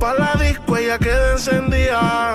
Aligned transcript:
pa' 0.00 0.14
la 0.14 0.32
disco, 0.42 0.76
ella 0.76 0.98
queda 0.98 1.32
encendida. 1.32 2.32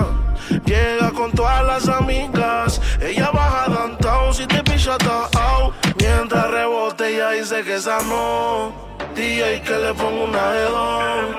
Llega 0.64 1.10
con 1.10 1.32
todas 1.32 1.64
las 1.64 1.88
amigas. 1.88 2.80
Ella 3.00 3.30
baja 3.32 3.68
downtown 3.68 4.32
si 4.32 4.46
te 4.46 4.62
picha 4.62 4.96
out. 5.34 5.74
Mientras 6.00 6.50
rebote, 6.50 7.14
ella 7.14 7.30
dice 7.30 7.62
que 7.64 7.74
esa 7.74 7.98
no. 8.02 8.72
DJ 9.14 9.62
que 9.62 9.76
le 9.76 9.92
pongo 9.94 10.24
una 10.24 10.52
dos. 10.70 11.36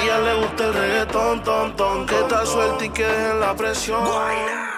Ella 0.00 0.18
le 0.20 0.34
gusta 0.34 0.64
el 0.66 0.74
reggaetón, 0.74 1.42
ton, 1.42 1.76
ton. 1.76 2.06
Que 2.06 2.18
está 2.20 2.46
suelta 2.46 2.84
y 2.84 2.88
que 2.90 3.04
dejen 3.04 3.40
la 3.40 3.54
presión. 3.54 4.71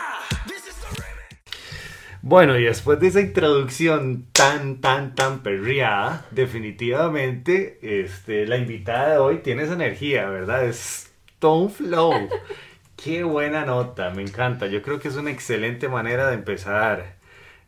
Bueno, 2.27 2.59
y 2.59 2.65
después 2.65 2.99
de 3.01 3.09
esa 3.09 3.21
introducción 3.21 4.25
tan, 4.33 4.81
tan, 4.81 5.15
tan 5.15 5.43
perriada, 5.43 6.27
definitivamente 6.31 7.79
este, 7.83 8.47
la 8.47 8.57
invitada 8.57 9.11
de 9.11 9.19
hoy 9.19 9.39
tiene 9.41 9.65
esa 9.65 9.75
energía, 9.75 10.31
¿verdad? 10.31 10.65
Es 10.65 11.13
Stone 11.35 11.69
Flow. 11.69 12.31
Qué 12.97 13.25
buena 13.25 13.67
nota, 13.67 14.09
me 14.09 14.23
encanta. 14.23 14.69
Yo 14.69 14.81
creo 14.81 14.99
que 14.99 15.09
es 15.09 15.17
una 15.17 15.31
excelente 15.33 15.87
manera 15.91 16.29
de 16.29 16.37
empezar 16.37 17.17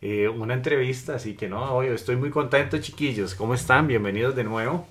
eh, 0.00 0.26
una 0.26 0.54
entrevista, 0.54 1.16
así 1.16 1.34
que 1.34 1.50
no, 1.50 1.74
hoy 1.74 1.88
estoy 1.88 2.16
muy 2.16 2.30
contento, 2.30 2.78
chiquillos. 2.78 3.34
¿Cómo 3.34 3.52
están? 3.52 3.86
Bienvenidos 3.86 4.34
de 4.34 4.44
nuevo. 4.44 4.88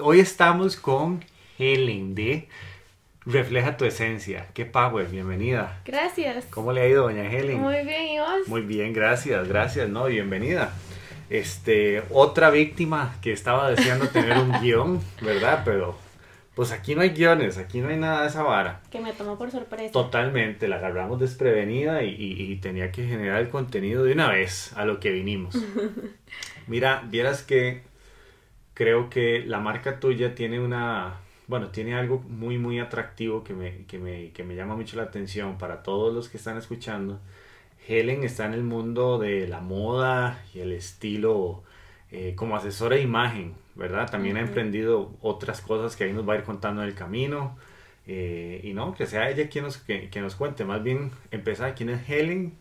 Hoy 0.00 0.18
estamos 0.18 0.76
con 0.76 1.24
Helen 1.60 2.16
de 2.16 2.48
Refleja 3.26 3.76
tu 3.78 3.86
esencia. 3.86 4.48
Qué 4.52 4.66
power, 4.66 5.06
bienvenida. 5.08 5.80
Gracias. 5.86 6.44
¿Cómo 6.50 6.72
le 6.72 6.82
ha 6.82 6.88
ido, 6.88 7.04
doña 7.04 7.30
Helen? 7.30 7.58
Muy 7.60 7.82
bien, 7.84 8.06
¿y 8.08 8.18
vos? 8.18 8.46
Muy 8.48 8.60
bien, 8.60 8.92
gracias, 8.92 9.48
gracias, 9.48 9.88
no, 9.88 10.04
bienvenida. 10.06 10.74
Este, 11.30 12.02
otra 12.10 12.50
víctima 12.50 13.16
que 13.22 13.32
estaba 13.32 13.70
deseando 13.70 14.08
tener 14.08 14.36
un 14.36 14.52
guion, 14.60 15.00
¿verdad? 15.22 15.62
Pero, 15.64 15.96
pues 16.54 16.70
aquí 16.70 16.94
no 16.94 17.00
hay 17.00 17.10
guiones, 17.10 17.56
aquí 17.56 17.80
no 17.80 17.88
hay 17.88 17.96
nada 17.96 18.22
de 18.22 18.28
esa 18.28 18.42
vara. 18.42 18.82
Que 18.90 19.00
me 19.00 19.14
tomó 19.14 19.38
por 19.38 19.50
sorpresa. 19.50 19.90
Totalmente, 19.90 20.68
la 20.68 20.76
agarramos 20.76 21.18
desprevenida 21.18 22.02
y, 22.02 22.10
y- 22.10 22.52
y 22.52 22.56
tenía 22.56 22.92
que 22.92 23.06
generar 23.06 23.40
el 23.40 23.48
contenido 23.48 24.04
de 24.04 24.12
una 24.12 24.28
vez 24.28 24.74
a 24.76 24.84
lo 24.84 25.00
que 25.00 25.10
vinimos. 25.12 25.56
Mira, 26.66 27.02
vieras 27.06 27.42
que 27.42 27.82
creo 28.74 29.08
que 29.08 29.42
la 29.46 29.60
marca 29.60 29.98
tuya 29.98 30.34
tiene 30.34 30.60
una, 30.60 31.14
bueno, 31.48 31.68
tiene 31.70 31.94
algo 31.94 32.20
muy, 32.20 32.58
muy 32.58 32.80
atractivo 32.80 33.44
que 33.44 33.54
me, 33.54 33.84
que 33.86 33.98
me, 33.98 34.30
que 34.32 34.44
me 34.44 34.54
llama 34.56 34.76
mucho 34.76 34.96
la 34.96 35.04
atención 35.04 35.58
para 35.58 35.82
todos 35.82 36.14
los 36.14 36.28
que 36.28 36.36
están 36.38 36.56
escuchando. 36.56 37.20
Helen 37.86 38.24
está 38.24 38.46
en 38.46 38.54
el 38.54 38.62
mundo 38.64 39.18
de 39.18 39.46
la 39.48 39.60
moda 39.60 40.42
y 40.54 40.60
el 40.60 40.72
estilo 40.72 41.62
eh, 42.10 42.34
como 42.36 42.56
asesora 42.56 42.96
de 42.96 43.02
imagen, 43.02 43.54
¿verdad? 43.74 44.10
También 44.10 44.36
ha 44.36 44.40
Ujú. 44.40 44.48
emprendido 44.48 45.12
otras 45.20 45.60
cosas 45.60 45.96
que 45.96 46.04
ahí 46.04 46.12
nos 46.12 46.28
va 46.28 46.34
a 46.34 46.36
ir 46.38 46.44
contando 46.44 46.82
en 46.82 46.88
el 46.88 46.94
camino. 46.94 47.56
eh, 48.06 48.60
y 48.64 48.74
no, 48.74 48.94
que 48.94 49.06
sea 49.06 49.30
ella 49.30 49.48
quien 49.48 49.64
nos, 49.64 49.78
que, 49.78 50.10
que 50.10 50.20
nos 50.20 50.34
cuente. 50.36 50.64
Más 50.64 50.82
bien, 50.82 51.10
empezar 51.30 51.74
quién 51.74 51.90
es 51.90 52.08
Helen, 52.08 52.54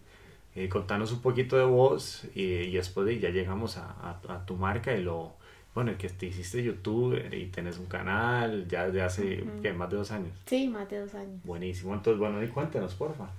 eh, 0.55 0.69
contanos 0.69 1.11
un 1.11 1.21
poquito 1.21 1.57
de 1.57 1.65
vos 1.65 2.25
y, 2.35 2.43
y 2.43 2.73
después 2.73 3.05
de 3.07 3.19
ya 3.19 3.29
llegamos 3.29 3.77
a, 3.77 3.89
a- 3.91 4.21
a 4.35 4.45
tu 4.45 4.55
marca 4.55 4.93
y 4.95 5.01
lo, 5.03 5.33
bueno, 5.73 5.97
que 5.97 6.09
te 6.09 6.27
hiciste 6.27 6.61
youtuber 6.63 7.33
y 7.33 7.47
tenés 7.47 7.79
un 7.79 7.88
canal 7.88 8.67
ya 8.67 8.89
de 8.89 9.02
hace. 9.02 9.43
¿qué? 9.61 9.73
más 9.73 9.89
de 9.89 9.97
dos 9.97 10.11
años. 10.11 10.31
Sí, 10.45 10.67
más 10.67 10.89
de 10.89 10.99
dos 10.99 11.16
años. 11.16 11.41
Buenísimo, 11.43 11.93
entonces 11.93 12.19
bueno, 12.19 12.43
y 12.43 12.47
cuéntanos, 12.47 12.93
porfa. 12.93 13.29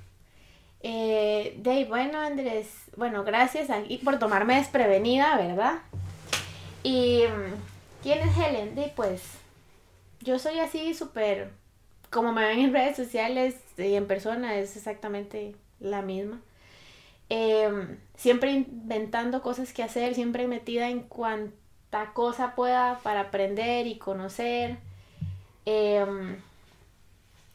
Eh, 0.80 1.54
de 1.58 1.70
ahí, 1.70 1.84
bueno, 1.84 2.18
Andrés, 2.18 2.68
bueno, 2.96 3.24
gracias 3.24 3.70
aquí 3.70 3.98
por 3.98 4.18
tomarme 4.18 4.56
desprevenida, 4.56 5.36
¿verdad? 5.36 5.78
Y, 6.82 7.22
mm, 7.22 8.02
¿quién 8.02 8.18
es 8.18 8.36
Helen? 8.36 8.74
De, 8.74 8.92
pues, 8.94 9.22
yo 10.20 10.38
soy 10.38 10.58
así 10.58 10.92
súper, 10.92 11.50
como 12.10 12.32
me 12.32 12.46
ven 12.46 12.58
en 12.58 12.72
redes 12.72 12.96
sociales 12.96 13.56
y 13.78 13.94
en 13.94 14.06
persona, 14.06 14.56
es 14.56 14.76
exactamente 14.76 15.56
la 15.80 16.02
misma. 16.02 16.40
Em, 17.30 17.96
siempre 18.16 18.52
inventando 18.52 19.40
cosas 19.40 19.72
que 19.72 19.82
hacer, 19.82 20.14
siempre 20.14 20.46
metida 20.46 20.90
en 20.90 21.00
cuanta 21.94 22.12
cosa 22.12 22.54
pueda 22.54 22.98
para 23.02 23.20
aprender 23.20 23.86
y 23.86 23.98
conocer. 23.98 24.78
Em, 25.64 26.36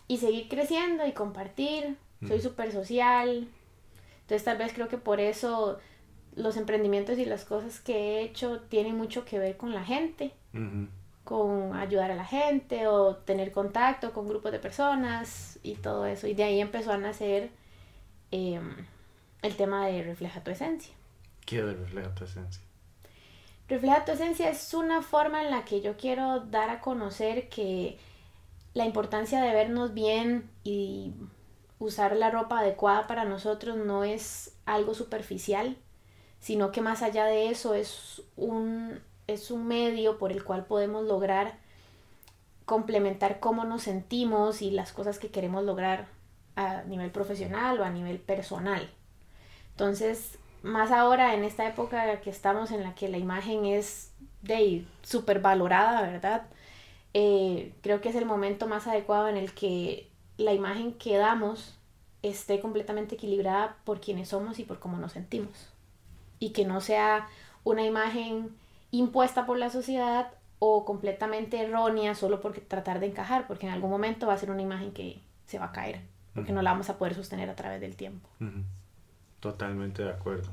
y 0.07 0.17
seguir 0.17 0.47
creciendo 0.47 1.05
y 1.05 1.11
compartir. 1.11 1.97
Soy 2.27 2.41
súper 2.41 2.71
social. 2.71 3.47
Entonces 4.21 4.43
tal 4.43 4.57
vez 4.57 4.73
creo 4.73 4.87
que 4.87 4.97
por 4.97 5.19
eso 5.19 5.79
los 6.35 6.57
emprendimientos 6.57 7.17
y 7.17 7.25
las 7.25 7.45
cosas 7.45 7.79
que 7.79 7.93
he 7.93 8.21
hecho 8.23 8.61
tienen 8.61 8.97
mucho 8.97 9.25
que 9.25 9.39
ver 9.39 9.57
con 9.57 9.73
la 9.73 9.83
gente, 9.83 10.33
con 11.23 11.75
ayudar 11.75 12.11
a 12.11 12.15
la 12.15 12.25
gente 12.25 12.87
o 12.87 13.15
tener 13.15 13.51
contacto 13.51 14.11
con 14.11 14.27
grupos 14.27 14.51
de 14.51 14.59
personas 14.59 15.59
y 15.63 15.75
todo 15.75 16.05
eso. 16.05 16.27
Y 16.27 16.33
de 16.33 16.43
ahí 16.43 16.59
empezó 16.59 16.91
a 16.91 16.97
nacer 16.97 17.51
em, 18.31 18.75
el 19.41 19.55
tema 19.55 19.87
de 19.87 20.03
Refleja 20.03 20.43
tu 20.43 20.51
esencia. 20.51 20.93
¿Qué 21.45 21.61
de 21.61 21.73
refleja 21.73 22.13
tu 22.13 22.25
esencia? 22.25 22.68
Refleja 23.69 24.03
tu 24.03 24.13
esencia 24.13 24.49
es 24.49 24.73
una 24.73 25.03
forma 25.03 25.43
en 25.43 25.51
la 25.51 25.63
que 25.63 25.81
yo 25.81 25.95
quiero 25.95 26.39
dar 26.39 26.71
a 26.71 26.81
conocer 26.81 27.49
que 27.49 27.99
la 28.73 28.85
importancia 28.85 29.41
de 29.41 29.53
vernos 29.53 29.93
bien 29.93 30.49
y 30.63 31.13
usar 31.77 32.15
la 32.15 32.31
ropa 32.31 32.59
adecuada 32.59 33.05
para 33.05 33.25
nosotros 33.25 33.77
no 33.77 34.03
es 34.03 34.57
algo 34.65 34.95
superficial, 34.95 35.77
sino 36.39 36.71
que 36.71 36.81
más 36.81 37.03
allá 37.03 37.25
de 37.25 37.49
eso 37.49 37.75
es 37.75 38.23
un, 38.35 38.99
es 39.27 39.51
un 39.51 39.67
medio 39.67 40.17
por 40.17 40.31
el 40.31 40.43
cual 40.43 40.65
podemos 40.65 41.05
lograr 41.05 41.59
complementar 42.65 43.39
cómo 43.39 43.65
nos 43.65 43.83
sentimos 43.83 44.63
y 44.63 44.71
las 44.71 44.93
cosas 44.93 45.19
que 45.19 45.29
queremos 45.29 45.63
lograr 45.63 46.07
a 46.55 46.81
nivel 46.83 47.11
profesional 47.11 47.79
o 47.79 47.83
a 47.83 47.91
nivel 47.91 48.19
personal. 48.19 48.89
Entonces, 49.71 50.39
más 50.63 50.91
ahora 50.91 51.33
en 51.33 51.43
esta 51.43 51.67
época 51.67 52.19
que 52.21 52.29
estamos 52.29 52.71
en 52.71 52.83
la 52.83 52.95
que 52.95 53.09
la 53.09 53.17
imagen 53.17 53.65
es 53.65 54.11
de 54.41 54.85
súper 55.03 55.39
valorada, 55.39 56.01
¿verdad? 56.01 56.47
Eh, 57.13 57.73
creo 57.81 58.01
que 58.01 58.09
es 58.09 58.15
el 58.15 58.25
momento 58.25 58.67
más 58.67 58.87
adecuado 58.87 59.27
en 59.27 59.37
el 59.37 59.53
que 59.53 60.09
la 60.37 60.53
imagen 60.53 60.93
que 60.93 61.17
damos 61.17 61.77
esté 62.21 62.59
completamente 62.59 63.15
equilibrada 63.15 63.77
por 63.83 64.01
quienes 64.01 64.29
somos 64.29 64.59
y 64.59 64.63
por 64.63 64.79
cómo 64.79 64.97
nos 64.97 65.13
sentimos. 65.13 65.69
Y 66.39 66.51
que 66.51 66.65
no 66.65 66.81
sea 66.81 67.27
una 67.63 67.85
imagen 67.85 68.55
impuesta 68.91 69.45
por 69.45 69.57
la 69.57 69.69
sociedad 69.69 70.31
o 70.59 70.83
completamente 70.83 71.61
errónea 71.61 72.15
solo 72.15 72.41
por 72.41 72.59
tratar 72.59 72.99
de 72.99 73.07
encajar, 73.07 73.47
porque 73.47 73.65
en 73.65 73.73
algún 73.73 73.89
momento 73.89 74.27
va 74.27 74.33
a 74.33 74.37
ser 74.37 74.51
una 74.51 74.61
imagen 74.61 74.91
que 74.91 75.21
se 75.45 75.59
va 75.59 75.67
a 75.67 75.71
caer, 75.71 76.01
porque 76.33 76.51
no 76.51 76.61
la 76.61 76.71
vamos 76.71 76.89
a 76.89 76.97
poder 76.97 77.15
sostener 77.15 77.49
a 77.49 77.55
través 77.55 77.79
del 77.79 77.95
tiempo. 77.95 78.27
Totalmente 79.39 80.03
de 80.03 80.09
acuerdo. 80.11 80.49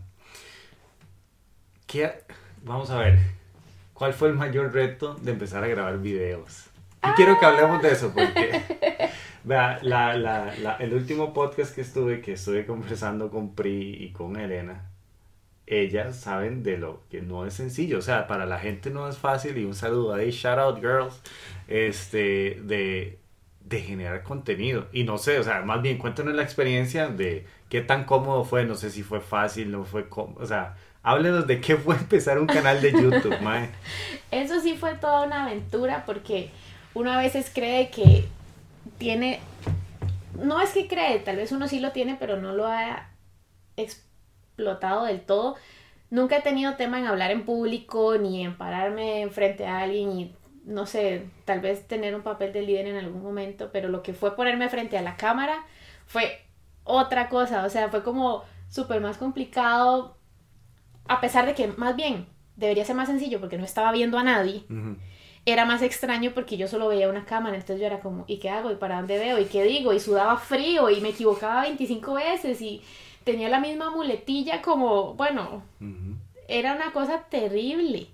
¿Qué, 1.87 2.13
vamos 2.63 2.91
a 2.91 2.99
ver, 2.99 3.19
¿cuál 3.95 4.13
fue 4.13 4.29
el 4.29 4.35
mayor 4.35 4.73
reto 4.73 5.15
de 5.15 5.33
empezar 5.33 5.63
a 5.65 5.69
grabar 5.69 5.99
videos? 6.01 6.67
Y 7.05 7.09
quiero 7.15 7.39
que 7.39 7.47
hablemos 7.47 7.81
de 7.83 7.93
eso 7.93 8.13
porque 8.13 8.61
vea, 9.45 9.79
la, 9.83 10.17
la, 10.17 10.53
la- 10.57 10.77
el 10.77 10.93
último 10.95 11.33
podcast 11.33 11.75
que 11.75 11.83
estuve, 11.83 12.21
que 12.21 12.33
estuve 12.33 12.67
conversando 12.67 13.31
con 13.31 13.55
Pri 13.55 13.95
y 14.05 14.11
con 14.13 14.37
Elena, 14.37 14.91
ellas 15.67 16.17
saben 16.17 16.63
de 16.65 16.79
lo 16.79 17.03
que 17.11 17.23
no 17.23 17.47
es 17.47 17.55
sencillo, 17.55 17.99
o 17.99 18.03
sea, 18.03 18.27
para 18.27 18.47
la 18.47 18.59
gente 18.59 18.91
no 18.91 19.09
es 19.09 19.19
fácil 19.19 19.57
y 19.59 19.65
un 19.65 19.75
saludo 19.75 20.15
ahí, 20.15 20.31
shout 20.31 20.59
out 20.59 20.81
girls, 20.81 21.21
este, 21.69 22.61
de, 22.65 23.19
de 23.69 23.81
generar 23.81 24.23
contenido. 24.23 24.87
Y 24.93 25.05
no 25.05 25.19
sé, 25.19 25.39
o 25.39 25.43
sea, 25.43 25.63
más 25.63 25.83
bien 25.83 25.99
cuéntanos 25.99 26.35
la 26.35 26.43
experiencia 26.43 27.09
de 27.09 27.47
qué 27.69 27.81
tan 27.81 28.05
cómodo 28.05 28.45
fue, 28.45 28.65
no 28.65 28.77
sé 28.77 28.91
si 28.91 29.03
fue 29.03 29.21
fácil, 29.21 29.73
no 29.73 29.85
fue 29.85 30.09
cómodo, 30.09 30.43
o 30.43 30.47
sea, 30.47 30.77
háblenos 31.03 31.47
de 31.47 31.61
qué 31.61 31.77
fue 31.77 31.97
empezar 31.97 32.39
un 32.39 32.47
canal 32.47 32.81
de 32.81 32.93
YouTube, 32.93 33.41
mae. 33.41 33.71
Eso 34.31 34.61
sí 34.61 34.77
fue 34.77 34.95
toda 34.95 35.27
una 35.27 35.45
aventura 35.45 36.05
porque 36.07 36.51
uno 36.95 37.13
a 37.13 37.19
veces 37.19 37.51
cree 37.53 37.91
que 37.91 38.27
tiene, 38.99 39.41
no 40.41 40.61
es 40.61 40.71
que 40.71 40.87
cree, 40.87 41.19
tal 41.19 41.37
vez 41.37 41.51
uno 41.51 41.67
sí 41.67 41.81
lo 41.81 41.91
tiene, 41.91 42.17
pero 42.19 42.37
no 42.37 42.53
lo 42.53 42.67
ha 42.67 43.11
explotado 43.77 45.07
del 45.07 45.23
todo. 45.23 45.57
Nunca 46.09 46.37
he 46.37 46.43
tenido 46.43 46.77
tema 46.77 47.01
en 47.01 47.07
hablar 47.07 47.33
en 47.33 47.45
público 47.45 48.17
ni 48.17 48.45
en 48.45 48.57
pararme 48.57 49.29
frente 49.33 49.67
a 49.67 49.81
alguien 49.81 50.13
y 50.13 50.35
no 50.67 50.85
sé, 50.85 51.25
tal 51.45 51.61
vez 51.61 51.87
tener 51.87 52.15
un 52.15 52.23
papel 52.23 52.53
de 52.53 52.63
líder 52.63 52.89
en 52.89 52.97
algún 52.97 53.23
momento, 53.23 53.71
pero 53.73 53.89
lo 53.89 54.03
que 54.03 54.13
fue 54.13 54.35
ponerme 54.35 54.69
frente 54.69 54.99
a 54.99 55.03
la 55.03 55.17
cámara 55.17 55.65
fue 56.07 56.41
otra 56.83 57.29
cosa, 57.29 57.65
o 57.65 57.71
sea, 57.71 57.89
fue 57.89 58.03
como 58.03 58.43
súper 58.69 59.01
más 59.01 59.17
complicado, 59.17 60.17
a 61.07 61.21
pesar 61.21 61.47
de 61.47 61.55
que 61.55 61.69
más 61.69 61.95
bien 61.95 62.27
debería 62.57 62.85
ser 62.85 62.97
más 62.97 63.09
sencillo 63.09 63.39
porque 63.39 63.59
no 63.59 63.65
estaba 63.65 63.93
viendo 63.93 64.19
a 64.19 64.25
nadie, 64.25 64.65
era 65.45 65.65
más 65.65 65.83
extraño 65.83 66.33
porque 66.35 66.57
yo 66.57 66.67
solo 66.67 66.89
veía 66.89 67.09
una 67.09 67.25
cámara, 67.25 67.55
entonces 67.55 67.81
yo 67.81 67.87
era 67.87 68.01
como, 68.01 68.25
¿y 68.27 68.39
qué 68.39 68.51
hago? 68.51 68.73
¿Y 68.73 68.77
para 68.77 68.97
dónde 68.97 69.19
veo? 69.19 69.39
¿Y 69.39 69.45
qué 69.45 69.63
digo? 69.63 69.93
Y 69.93 70.01
sudaba 70.01 70.37
frío 70.37 70.91
y 70.91 71.01
me 71.01 71.11
equivocaba 71.11 71.63
25 71.63 72.15
veces 72.15 72.61
y 72.61 72.83
tenía 73.23 73.49
la 73.49 73.61
misma 73.61 73.91
muletilla 73.91 74.63
como, 74.63 75.15
bueno, 75.15 75.63
era 76.49 76.75
una 76.75 76.93
cosa 76.93 77.23
terrible. 77.31 78.09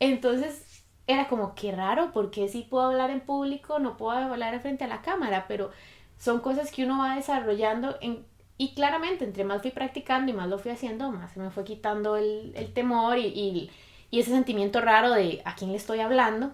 Entonces, 0.00 0.64
era 1.08 1.26
como 1.26 1.54
que 1.54 1.72
raro, 1.72 2.12
porque 2.12 2.48
sí 2.48 2.66
puedo 2.68 2.86
hablar 2.86 3.10
en 3.10 3.20
público, 3.20 3.78
no 3.78 3.96
puedo 3.96 4.16
hablar 4.16 4.60
frente 4.60 4.84
a 4.84 4.88
la 4.88 5.02
cámara, 5.02 5.46
pero 5.48 5.70
son 6.18 6.40
cosas 6.40 6.70
que 6.70 6.84
uno 6.84 6.98
va 6.98 7.16
desarrollando 7.16 7.96
en, 8.00 8.24
y 8.58 8.74
claramente 8.74 9.24
entre 9.24 9.42
más 9.42 9.62
fui 9.62 9.70
practicando 9.70 10.30
y 10.30 10.34
más 10.34 10.48
lo 10.48 10.58
fui 10.58 10.70
haciendo, 10.70 11.10
más 11.10 11.32
se 11.32 11.40
me 11.40 11.50
fue 11.50 11.64
quitando 11.64 12.16
el, 12.16 12.52
el 12.54 12.72
temor 12.74 13.16
y, 13.16 13.26
y, 13.26 13.70
y, 14.10 14.20
ese 14.20 14.32
sentimiento 14.32 14.80
raro 14.82 15.12
de 15.12 15.40
a 15.44 15.54
quién 15.54 15.70
le 15.70 15.78
estoy 15.78 16.00
hablando. 16.00 16.52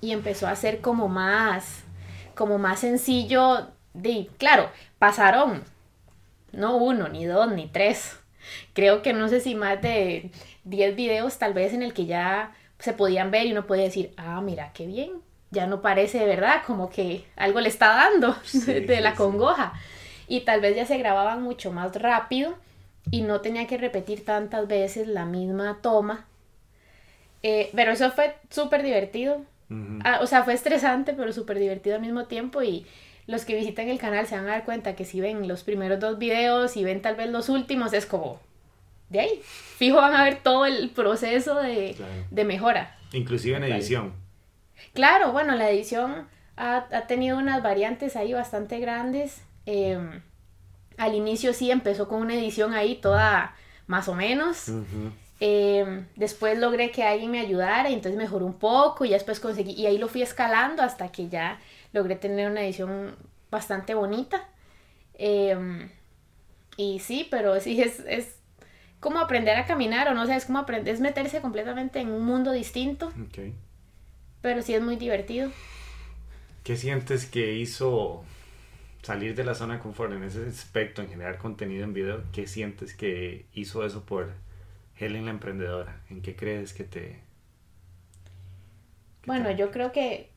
Y 0.00 0.12
empezó 0.12 0.46
a 0.46 0.54
ser 0.54 0.80
como 0.80 1.08
más, 1.08 1.82
como 2.34 2.58
más 2.58 2.80
sencillo 2.80 3.68
de, 3.94 4.28
claro, 4.38 4.70
pasaron 4.98 5.64
no 6.52 6.76
uno, 6.76 7.08
ni 7.08 7.24
dos, 7.24 7.50
ni 7.50 7.66
tres. 7.66 8.20
Creo 8.74 9.02
que 9.02 9.12
no 9.12 9.28
sé 9.28 9.40
si 9.40 9.54
más 9.54 9.80
de 9.82 10.30
10 10.64 10.94
videos 10.96 11.38
tal 11.38 11.54
vez 11.54 11.72
en 11.72 11.82
el 11.82 11.94
que 11.94 12.06
ya 12.06 12.54
se 12.80 12.92
podían 12.92 13.30
ver 13.30 13.46
y 13.46 13.52
uno 13.52 13.66
podía 13.66 13.84
decir, 13.84 14.12
ah, 14.16 14.40
mira, 14.40 14.72
qué 14.72 14.86
bien, 14.86 15.12
ya 15.50 15.66
no 15.66 15.80
parece 15.82 16.18
de 16.18 16.26
verdad, 16.26 16.62
como 16.66 16.90
que 16.90 17.24
algo 17.36 17.60
le 17.60 17.68
está 17.68 17.88
dando 17.88 18.36
de 18.66 19.00
la 19.00 19.14
congoja. 19.14 19.72
Y 20.28 20.40
tal 20.40 20.60
vez 20.60 20.76
ya 20.76 20.86
se 20.86 20.98
grababan 20.98 21.42
mucho 21.42 21.72
más 21.72 21.94
rápido 21.96 22.54
y 23.10 23.22
no 23.22 23.40
tenía 23.40 23.66
que 23.66 23.78
repetir 23.78 24.24
tantas 24.24 24.68
veces 24.68 25.08
la 25.08 25.24
misma 25.24 25.78
toma. 25.82 26.26
Eh, 27.42 27.70
pero 27.74 27.92
eso 27.92 28.10
fue 28.12 28.36
súper 28.50 28.82
divertido. 28.82 29.42
Ah, 30.02 30.18
o 30.20 30.26
sea, 30.26 30.42
fue 30.42 30.54
estresante, 30.54 31.12
pero 31.12 31.32
súper 31.32 31.58
divertido 31.58 31.94
al 31.94 32.02
mismo 32.02 32.24
tiempo 32.24 32.60
y 32.60 32.86
los 33.28 33.44
que 33.44 33.54
visitan 33.54 33.88
el 33.88 33.98
canal 33.98 34.26
se 34.26 34.34
van 34.34 34.46
a 34.46 34.52
dar 34.52 34.64
cuenta 34.64 34.96
que 34.96 35.04
si 35.04 35.20
ven 35.20 35.46
los 35.46 35.62
primeros 35.62 36.00
dos 36.00 36.18
videos 36.18 36.76
y 36.76 36.82
ven 36.82 37.00
tal 37.02 37.14
vez 37.14 37.30
los 37.30 37.48
últimos, 37.48 37.92
es 37.92 38.04
como, 38.04 38.40
de 39.10 39.20
ahí, 39.20 39.42
fijo 39.44 39.96
van 39.96 40.14
a 40.14 40.24
ver 40.24 40.36
todo 40.42 40.64
el 40.66 40.88
proceso 40.90 41.56
de, 41.56 41.96
mejora. 42.44 42.96
Inclusive 43.12 43.56
en 43.56 43.64
edición. 43.64 44.14
Claro, 44.94 45.32
bueno, 45.32 45.56
la 45.56 45.68
edición 45.68 46.28
ha, 46.56 46.86
tenido 47.08 47.36
unas 47.36 47.62
variantes 47.62 48.14
ahí 48.14 48.32
bastante 48.32 48.78
grandes. 48.78 49.42
Em, 49.66 50.22
al 50.96 51.14
inicio 51.14 51.52
sí 51.52 51.72
empezó 51.72 52.06
con 52.06 52.20
una 52.20 52.34
edición 52.34 52.72
ahí 52.72 52.96
toda 52.96 53.56
más 53.88 54.08
o 54.08 54.14
menos. 54.14 54.70
Em, 55.40 56.06
después 56.14 56.56
logré 56.58 56.92
que 56.92 57.02
alguien 57.02 57.32
me 57.32 57.40
ayudara 57.40 57.90
y 57.90 57.94
entonces 57.94 58.16
mejoró 58.16 58.46
un 58.46 58.58
poco 58.58 59.04
y 59.04 59.10
después 59.10 59.40
conseguí, 59.40 59.72
y 59.72 59.86
ahí 59.86 59.98
lo 59.98 60.06
fui 60.06 60.22
escalando 60.22 60.82
hasta 60.82 61.10
que 61.10 61.28
ya 61.28 61.58
logré 61.92 62.14
tener 62.14 62.48
una 62.48 62.62
edición 62.62 63.16
bastante 63.50 63.94
bonita. 63.94 64.48
Em, 65.14 65.90
y 66.76 67.00
sí, 67.00 67.26
pero 67.28 67.58
sí 67.60 67.82
es, 67.82 68.00
es 68.00 68.39
como 69.00 69.18
aprender 69.18 69.56
a 69.56 69.66
caminar 69.66 70.08
o 70.08 70.14
no 70.14 70.26
sé, 70.26 70.36
es 70.36 70.44
como 70.44 70.58
aprender, 70.58 70.94
es 70.94 71.00
meterse 71.00 71.40
completamente 71.40 72.00
en 72.00 72.10
un 72.10 72.24
mundo 72.24 72.52
distinto. 72.52 73.12
Pero 74.42 74.62
sí 74.62 74.74
es 74.74 74.82
muy 74.82 74.96
divertido. 74.96 75.50
¿Qué 76.64 76.76
sientes 76.76 77.26
que 77.26 77.54
hizo 77.54 78.22
salir 79.02 79.34
de 79.34 79.44
la 79.44 79.54
zona 79.54 79.74
de 79.74 79.80
confort 79.80 80.12
en 80.12 80.22
ese 80.22 80.46
aspecto, 80.46 81.00
en 81.00 81.08
generar 81.08 81.38
contenido 81.38 81.84
en 81.84 81.94
video? 81.94 82.22
¿Qué 82.32 82.46
sientes 82.46 82.94
que 82.94 83.46
hizo 83.54 83.84
eso 83.84 84.04
por 84.04 84.32
Helen 84.98 85.24
la 85.24 85.30
emprendedora? 85.30 86.00
¿En 86.10 86.20
qué 86.20 86.36
crees 86.36 86.74
que 86.74 86.84
te... 86.84 87.20
bueno, 89.26 89.50
yo 89.50 89.70
creo 89.70 89.92
que 89.92 90.30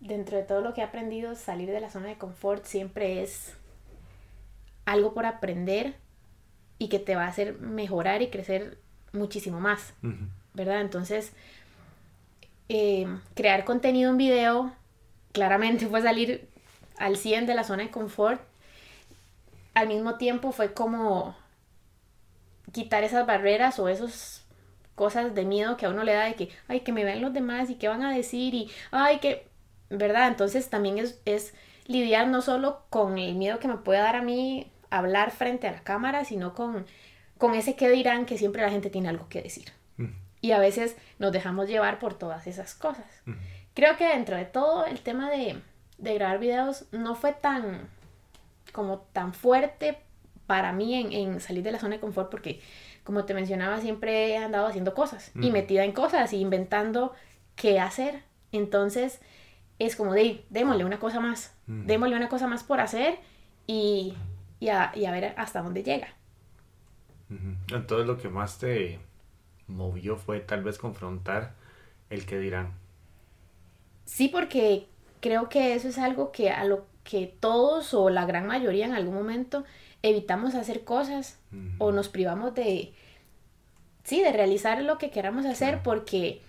dentro 0.00 0.38
de 0.38 0.44
todo 0.44 0.62
lo 0.62 0.72
que 0.72 0.80
he 0.80 0.84
aprendido, 0.84 1.34
salir 1.34 1.70
de 1.70 1.80
la 1.80 1.90
zona 1.90 2.08
de 2.08 2.16
confort 2.16 2.64
siempre 2.64 3.22
es 3.22 3.54
algo 4.86 5.12
por 5.12 5.26
aprender 5.26 5.96
y 6.78 6.88
que 6.88 6.98
te 6.98 7.16
va 7.16 7.24
a 7.24 7.28
hacer 7.28 7.58
mejorar 7.58 8.22
y 8.22 8.28
crecer 8.28 8.78
muchísimo 9.12 9.60
más, 9.60 9.94
¿verdad? 10.54 10.80
Entonces, 10.80 11.32
eh, 12.68 13.06
crear 13.34 13.64
contenido 13.64 14.10
en 14.10 14.18
video 14.18 14.72
claramente 15.32 15.86
fue 15.86 16.02
salir 16.02 16.48
al 16.98 17.16
100 17.16 17.46
de 17.46 17.54
la 17.54 17.64
zona 17.64 17.84
de 17.84 17.90
confort. 17.90 18.40
Al 19.74 19.88
mismo 19.88 20.16
tiempo 20.16 20.52
fue 20.52 20.72
como 20.72 21.36
quitar 22.72 23.04
esas 23.04 23.26
barreras 23.26 23.78
o 23.78 23.88
esas 23.88 24.44
cosas 24.94 25.34
de 25.34 25.44
miedo 25.44 25.76
que 25.76 25.86
a 25.86 25.90
uno 25.90 26.04
le 26.04 26.14
da 26.14 26.24
de 26.24 26.34
que, 26.34 26.50
ay, 26.68 26.80
que 26.80 26.92
me 26.92 27.04
vean 27.04 27.20
los 27.20 27.32
demás 27.32 27.70
y 27.70 27.74
qué 27.74 27.88
van 27.88 28.02
a 28.02 28.14
decir 28.14 28.54
y, 28.54 28.70
ay, 28.90 29.18
que 29.18 29.46
¿verdad? 29.90 30.28
Entonces 30.28 30.68
también 30.68 30.98
es, 30.98 31.20
es 31.24 31.54
lidiar 31.86 32.28
no 32.28 32.42
solo 32.42 32.82
con 32.90 33.18
el 33.18 33.34
miedo 33.34 33.58
que 33.58 33.68
me 33.68 33.76
puede 33.76 34.00
dar 34.00 34.16
a 34.16 34.22
mí 34.22 34.70
hablar 34.90 35.30
frente 35.30 35.68
a 35.68 35.72
la 35.72 35.82
cámara, 35.82 36.24
sino 36.24 36.54
con, 36.54 36.86
con 37.38 37.54
ese 37.54 37.76
que 37.76 37.90
dirán 37.90 38.26
que 38.26 38.38
siempre 38.38 38.62
la 38.62 38.70
gente 38.70 38.90
tiene 38.90 39.08
algo 39.08 39.28
que 39.28 39.42
decir. 39.42 39.72
Y 40.40 40.52
a 40.52 40.58
veces 40.58 40.96
nos 41.18 41.32
dejamos 41.32 41.68
llevar 41.68 41.98
por 41.98 42.14
todas 42.14 42.46
esas 42.46 42.74
cosas. 42.74 43.06
Creo 43.74 43.96
que 43.96 44.06
dentro 44.06 44.36
de 44.36 44.44
todo 44.44 44.86
el 44.86 45.00
tema 45.00 45.30
de, 45.30 45.60
de, 45.98 46.14
grabar 46.14 46.38
videos 46.38 46.86
no 46.92 47.14
fue 47.14 47.32
tan 47.32 47.88
como 48.72 48.98
tan 49.12 49.32
fuerte 49.32 49.98
para 50.46 50.72
mí 50.72 50.94
en, 50.94 51.12
en, 51.12 51.40
salir 51.40 51.64
de 51.64 51.72
la 51.72 51.80
zona 51.80 51.94
de 51.94 52.00
confort 52.00 52.30
porque 52.30 52.60
como 53.04 53.24
te 53.24 53.34
mencionaba 53.34 53.80
siempre 53.80 54.30
he 54.30 54.36
andado 54.36 54.66
haciendo 54.66 54.94
cosas 54.94 55.32
y 55.34 55.50
metida 55.50 55.84
en 55.84 55.92
cosas 55.92 56.32
y 56.32 56.38
inventando 56.38 57.12
qué 57.54 57.80
hacer. 57.80 58.22
Entonces 58.52 59.20
es 59.78 59.96
como 59.96 60.14
de, 60.14 60.44
démosle 60.50 60.84
una 60.84 60.98
cosa 60.98 61.20
más, 61.20 61.54
démosle 61.66 62.16
una 62.16 62.28
cosa 62.28 62.46
más 62.46 62.64
por 62.64 62.80
hacer 62.80 63.18
y, 63.66 64.14
y, 64.60 64.68
a, 64.68 64.92
ver 64.94 65.34
hasta 65.36 65.62
dónde 65.62 65.82
llega. 65.82 66.08
Entonces 67.28 68.06
lo 68.06 68.18
que 68.18 68.28
más 68.28 68.58
te 68.58 69.00
movió 69.66 70.16
fue 70.16 70.40
tal 70.40 70.62
vez 70.62 70.78
confrontar 70.78 71.54
el 72.10 72.24
que 72.24 72.38
dirán. 72.38 72.74
Sí, 74.04 74.28
porque 74.28 74.86
creo 75.20 75.48
que 75.48 75.74
eso 75.74 75.88
es 75.88 75.98
algo 75.98 76.30
que 76.30 76.50
a 76.50 76.64
lo 76.64 76.86
que 77.02 77.34
todos 77.40 77.94
o 77.94 78.10
la 78.10 78.26
gran 78.26 78.46
mayoría 78.46 78.86
en 78.86 78.94
algún 78.94 79.14
momento 79.14 79.64
evitamos 80.02 80.54
hacer 80.54 80.84
cosas 80.84 81.38
o 81.78 81.90
nos 81.90 82.08
privamos 82.08 82.54
de, 82.54 82.92
sí, 84.04 84.22
de 84.22 84.32
realizar 84.32 84.82
lo 84.82 84.98
que 84.98 85.10
queramos 85.10 85.46
hacer 85.46 85.82
porque 85.82 86.42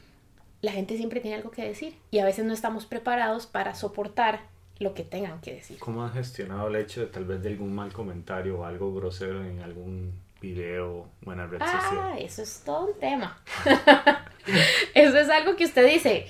la 0.62 0.72
gente 0.72 0.98
siempre 0.98 1.22
tiene 1.22 1.38
algo 1.38 1.52
que 1.52 1.64
decir 1.64 1.96
y 2.12 2.20
a 2.20 2.26
veces 2.26 2.46
no 2.46 2.54
estamos 2.54 2.86
preparados 2.86 3.48
para 3.48 3.74
soportar 3.74 4.42
lo 4.80 4.94
que 4.94 5.04
tengan 5.04 5.42
que 5.42 5.56
decir. 5.56 5.80
¿Cómo 5.80 6.04
has 6.04 6.14
gestionado 6.14 6.68
el 6.68 6.76
hecho 6.76 7.02
de 7.02 7.08
tal 7.08 7.26
vez 7.26 7.42
de 7.42 7.50
algún 7.50 7.74
mal 7.74 7.92
comentario 7.92 8.60
o 8.60 8.66
algo 8.66 8.94
grosero 8.94 9.44
en 9.44 9.62
algún 9.62 10.14
video 10.40 11.08
o 11.26 11.32
en 11.32 11.38
la 11.38 11.48
red 11.48 11.62
ah, 11.62 11.82
social? 11.82 12.12
Ah, 12.14 12.20
eso 12.20 12.42
es 12.42 12.62
todo 12.64 12.88
un 12.88 13.00
tema. 13.00 13.40
eso 14.94 15.18
es 15.18 15.30
algo 15.30 15.56
que 15.56 15.66
usted 15.66 15.88
dice, 15.88 16.28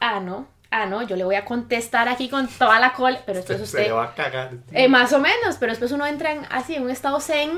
ah, 0.00 0.20
no, 0.20 0.46
ah, 0.70 0.86
no, 0.86 1.02
yo 1.02 1.16
le 1.16 1.24
voy 1.24 1.36
a 1.36 1.44
contestar 1.44 2.08
aquí 2.08 2.28
con 2.28 2.48
toda 2.48 2.78
la 2.80 2.92
cola, 2.92 3.20
pero 3.24 3.38
después 3.38 3.60
usted... 3.60 3.86
Se 3.86 3.92
va 3.92 4.04
a 4.04 4.14
cagar. 4.14 4.52
Eh, 4.72 4.88
más 4.88 5.12
o 5.12 5.18
menos, 5.18 5.56
pero 5.58 5.72
después 5.72 5.92
uno 5.92 6.06
entra 6.06 6.32
en, 6.32 6.42
así 6.50 6.74
en 6.74 6.82
un 6.82 6.90
estado 6.90 7.20
zen 7.20 7.52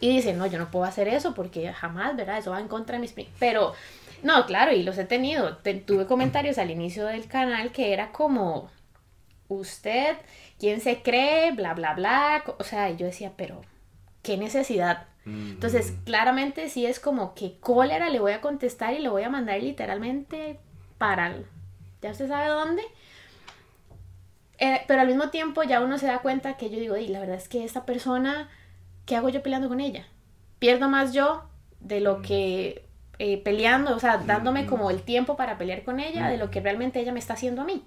y 0.00 0.14
dice, 0.16 0.34
no, 0.34 0.46
yo 0.46 0.58
no 0.58 0.70
puedo 0.70 0.84
hacer 0.84 1.08
eso 1.08 1.34
porque 1.34 1.72
jamás, 1.72 2.16
¿verdad? 2.16 2.38
Eso 2.38 2.50
va 2.50 2.60
en 2.60 2.68
contra 2.68 2.96
de 2.96 3.00
mis... 3.00 3.14
Pero 3.38 3.74
no, 4.22 4.46
claro, 4.46 4.72
y 4.72 4.82
los 4.82 4.98
he 4.98 5.04
tenido. 5.04 5.58
tuve 5.86 6.06
comentarios 6.06 6.58
al 6.58 6.70
inicio 6.70 7.06
del 7.06 7.26
canal 7.28 7.72
que 7.72 7.92
era 7.92 8.12
como, 8.12 8.70
usted, 9.48 10.16
¿quién 10.58 10.80
se 10.80 11.02
cree? 11.02 11.52
Bla, 11.52 11.74
bla, 11.74 11.94
bla. 11.94 12.44
O 12.58 12.64
sea, 12.64 12.90
yo 12.90 13.06
decía, 13.06 13.32
pero, 13.36 13.62
¿qué 14.22 14.36
necesidad? 14.36 15.06
Entonces, 15.24 15.92
claramente 16.04 16.68
sí 16.68 16.86
es 16.86 17.00
como 17.00 17.34
que 17.34 17.58
cólera 17.58 18.10
le 18.10 18.20
voy 18.20 18.30
a 18.30 18.40
contestar 18.40 18.94
y 18.94 19.00
le 19.00 19.08
voy 19.08 19.24
a 19.24 19.28
mandar 19.28 19.60
literalmente 19.60 20.60
para, 20.98 21.34
ya 22.00 22.12
usted 22.12 22.28
sabe 22.28 22.46
dónde. 22.46 22.82
Eh, 24.58 24.82
pero 24.86 25.00
al 25.00 25.08
mismo 25.08 25.30
tiempo 25.30 25.64
ya 25.64 25.80
uno 25.80 25.98
se 25.98 26.06
da 26.06 26.20
cuenta 26.20 26.56
que 26.56 26.70
yo 26.70 26.78
digo, 26.78 26.96
y 26.96 27.08
la 27.08 27.18
verdad 27.18 27.36
es 27.36 27.48
que 27.48 27.64
esta 27.64 27.84
persona, 27.84 28.48
¿qué 29.04 29.16
hago 29.16 29.28
yo 29.28 29.42
peleando 29.42 29.68
con 29.68 29.80
ella? 29.80 30.06
Pierdo 30.60 30.88
más 30.88 31.12
yo 31.12 31.42
de 31.80 32.00
lo 32.00 32.22
que 32.22 32.85
eh, 33.18 33.42
peleando, 33.42 33.94
o 33.94 33.98
sea, 33.98 34.18
dándome 34.18 34.66
como 34.66 34.90
el 34.90 35.02
tiempo 35.02 35.36
para 35.36 35.58
pelear 35.58 35.84
con 35.84 36.00
ella 36.00 36.28
de 36.28 36.36
lo 36.36 36.50
que 36.50 36.60
realmente 36.60 37.00
ella 37.00 37.12
me 37.12 37.18
está 37.18 37.34
haciendo 37.34 37.62
a 37.62 37.64
mí. 37.64 37.84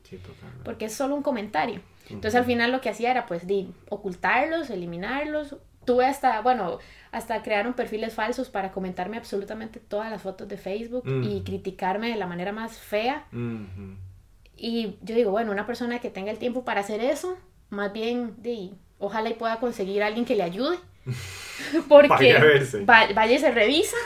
porque 0.63 0.85
es 0.85 0.93
solo 0.93 1.15
un 1.15 1.23
comentario. 1.23 1.81
Entonces 2.09 2.35
al 2.35 2.45
final 2.45 2.71
lo 2.71 2.81
que 2.81 2.89
hacía 2.89 3.11
era 3.11 3.25
pues 3.25 3.45
de 3.45 3.67
ocultarlos, 3.89 4.69
eliminarlos. 4.69 5.57
Tuve 5.85 6.05
hasta, 6.05 6.41
bueno, 6.41 6.79
hasta 7.11 7.41
crearon 7.41 7.73
perfiles 7.73 8.13
falsos 8.13 8.49
para 8.49 8.71
comentarme 8.71 9.17
absolutamente 9.17 9.79
todas 9.79 10.11
las 10.11 10.21
fotos 10.21 10.47
de 10.47 10.57
Facebook 10.57 11.03
y 11.05 11.41
criticarme 11.41 12.09
de 12.09 12.15
la 12.15 12.27
manera 12.27 12.51
más 12.51 12.77
fea. 12.77 13.25
Y 14.57 14.97
yo 15.01 15.15
digo, 15.15 15.31
bueno, 15.31 15.51
una 15.51 15.65
persona 15.65 15.99
que 15.99 16.09
tenga 16.09 16.31
el 16.31 16.37
tiempo 16.37 16.65
para 16.65 16.81
hacer 16.81 17.01
eso, 17.01 17.37
más 17.69 17.93
bien 17.93 18.33
de, 18.37 18.71
ojalá 18.97 19.29
y 19.29 19.35
pueda 19.35 19.59
conseguir 19.59 20.03
a 20.03 20.07
alguien 20.07 20.25
que 20.25 20.35
le 20.35 20.43
ayude. 20.43 20.77
Porque 21.87 22.33
vaya, 22.85 23.31
y 23.31 23.39
se 23.39 23.51
revisa. 23.51 23.97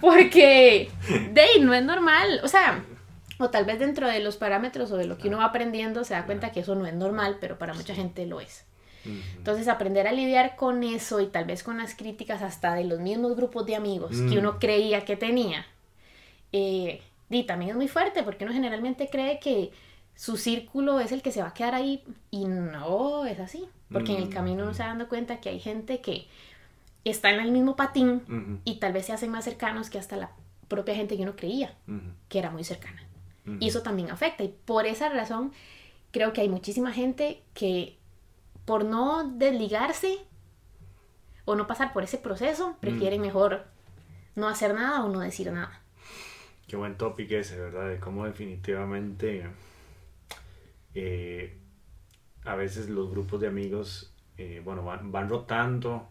Porque, 0.00 0.90
de 1.32 1.46
no 1.60 1.74
es 1.74 1.82
normal. 1.82 2.40
O 2.42 2.48
sea, 2.48 2.84
o 3.38 3.50
tal 3.50 3.64
vez 3.64 3.78
dentro 3.78 4.08
de 4.08 4.20
los 4.20 4.36
parámetros 4.36 4.90
o 4.92 4.96
de 4.96 5.06
lo 5.06 5.18
que 5.18 5.28
uno 5.28 5.38
va 5.38 5.46
aprendiendo 5.46 6.04
se 6.04 6.14
da 6.14 6.26
cuenta 6.26 6.52
que 6.52 6.60
eso 6.60 6.74
no 6.74 6.86
es 6.86 6.94
normal, 6.94 7.38
pero 7.40 7.58
para 7.58 7.74
mucha 7.74 7.94
gente 7.94 8.26
lo 8.26 8.40
es. 8.40 8.64
Entonces, 9.04 9.66
aprender 9.66 10.06
a 10.06 10.12
lidiar 10.12 10.54
con 10.54 10.84
eso 10.84 11.18
y 11.20 11.26
tal 11.26 11.44
vez 11.44 11.64
con 11.64 11.78
las 11.78 11.96
críticas 11.96 12.40
hasta 12.40 12.74
de 12.74 12.84
los 12.84 13.00
mismos 13.00 13.34
grupos 13.34 13.66
de 13.66 13.74
amigos 13.74 14.12
que 14.30 14.38
uno 14.38 14.60
creía 14.60 15.04
que 15.04 15.16
tenía, 15.16 15.66
eh, 16.52 17.02
y 17.28 17.44
también 17.44 17.70
es 17.70 17.76
muy 17.76 17.88
fuerte 17.88 18.22
porque 18.22 18.44
uno 18.44 18.52
generalmente 18.52 19.08
cree 19.10 19.40
que 19.40 19.72
su 20.14 20.36
círculo 20.36 21.00
es 21.00 21.12
el 21.12 21.22
que 21.22 21.32
se 21.32 21.40
va 21.40 21.48
a 21.48 21.54
quedar 21.54 21.74
ahí 21.74 22.04
y 22.30 22.44
no 22.44 23.24
es 23.24 23.40
así. 23.40 23.64
Porque 23.90 24.14
en 24.14 24.22
el 24.22 24.28
camino 24.30 24.62
uno 24.62 24.74
se 24.74 24.82
va 24.82 24.88
dando 24.88 25.08
cuenta 25.08 25.40
que 25.40 25.50
hay 25.50 25.60
gente 25.60 26.00
que 26.00 26.26
está 27.04 27.30
en 27.30 27.40
el 27.40 27.52
mismo 27.52 27.76
patín 27.76 28.60
y 28.64 28.78
tal 28.78 28.92
vez 28.92 29.06
se 29.06 29.12
hacen 29.12 29.30
más 29.30 29.44
cercanos 29.44 29.90
que 29.90 29.98
hasta 29.98 30.16
la 30.16 30.32
propia 30.68 30.94
gente 30.94 31.16
que 31.16 31.22
uno 31.22 31.36
creía 31.36 31.76
que 32.28 32.38
era 32.38 32.50
muy 32.50 32.64
cercana. 32.64 33.02
Y 33.58 33.68
eso 33.68 33.82
también 33.82 34.10
afecta. 34.10 34.44
Y 34.44 34.48
por 34.48 34.86
esa 34.86 35.08
razón 35.08 35.52
creo 36.12 36.32
que 36.32 36.42
hay 36.42 36.48
muchísima 36.48 36.92
gente 36.92 37.42
que 37.54 37.98
por 38.64 38.84
no 38.84 39.28
desligarse 39.28 40.18
o 41.44 41.56
no 41.56 41.66
pasar 41.66 41.92
por 41.92 42.04
ese 42.04 42.18
proceso, 42.18 42.76
prefieren 42.80 43.20
mejor 43.20 43.64
no 44.36 44.48
hacer 44.48 44.74
nada 44.74 45.04
o 45.04 45.08
no 45.08 45.20
decir 45.20 45.50
nada. 45.50 45.80
Qué 46.68 46.76
buen 46.76 46.96
tópico 46.96 47.34
ese, 47.34 47.58
¿verdad? 47.58 47.88
De 47.88 47.98
cómo 47.98 48.24
definitivamente 48.24 49.44
eh, 50.94 51.58
a 52.44 52.54
veces 52.54 52.88
los 52.88 53.10
grupos 53.10 53.40
de 53.40 53.48
amigos, 53.48 54.12
eh, 54.38 54.62
bueno, 54.64 54.84
van, 54.84 55.28
rotando 55.28 56.08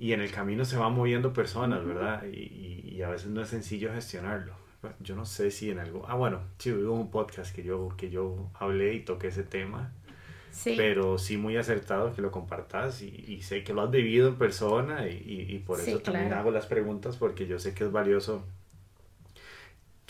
y 0.00 0.14
en 0.14 0.22
el 0.22 0.32
camino 0.32 0.64
se 0.64 0.78
van 0.78 0.94
moviendo 0.94 1.34
personas, 1.34 1.84
¿verdad? 1.84 2.24
Y, 2.24 2.96
y, 2.96 3.02
a 3.02 3.10
veces 3.10 3.28
no 3.28 3.42
es 3.42 3.50
sencillo 3.50 3.92
gestionarlo. 3.92 4.54
Yo 4.98 5.14
no 5.14 5.26
sé 5.26 5.50
si 5.50 5.70
en 5.70 5.78
algo... 5.78 6.06
Ah, 6.08 6.14
bueno, 6.14 6.40
sí, 6.56 6.72
hubo 6.72 6.94
un 6.94 7.10
podcast 7.10 7.54
que 7.54 7.62
yo, 7.62 7.90
que 7.98 8.08
yo 8.08 8.50
hablé 8.54 8.94
y 8.94 9.00
toqué 9.00 9.28
ese 9.28 9.42
tema. 9.42 9.92
Sí. 10.52 10.72
Pero 10.74 11.18
sí 11.18 11.36
muy 11.36 11.58
acertado 11.58 12.14
que 12.14 12.22
lo 12.22 12.30
compartas 12.30 13.02
y, 13.02 13.42
sé 13.42 13.62
que 13.62 13.74
lo 13.74 13.82
has 13.82 13.90
vivido 13.90 14.28
en 14.28 14.36
persona 14.36 15.06
y, 15.06 15.46
y 15.48 15.58
por 15.58 15.78
eso 15.78 16.00
también 16.00 16.32
hago 16.32 16.50
las 16.50 16.64
preguntas 16.64 17.18
porque 17.18 17.46
yo 17.46 17.58
sé 17.58 17.74
que 17.74 17.84
es 17.84 17.92
valioso 17.92 18.42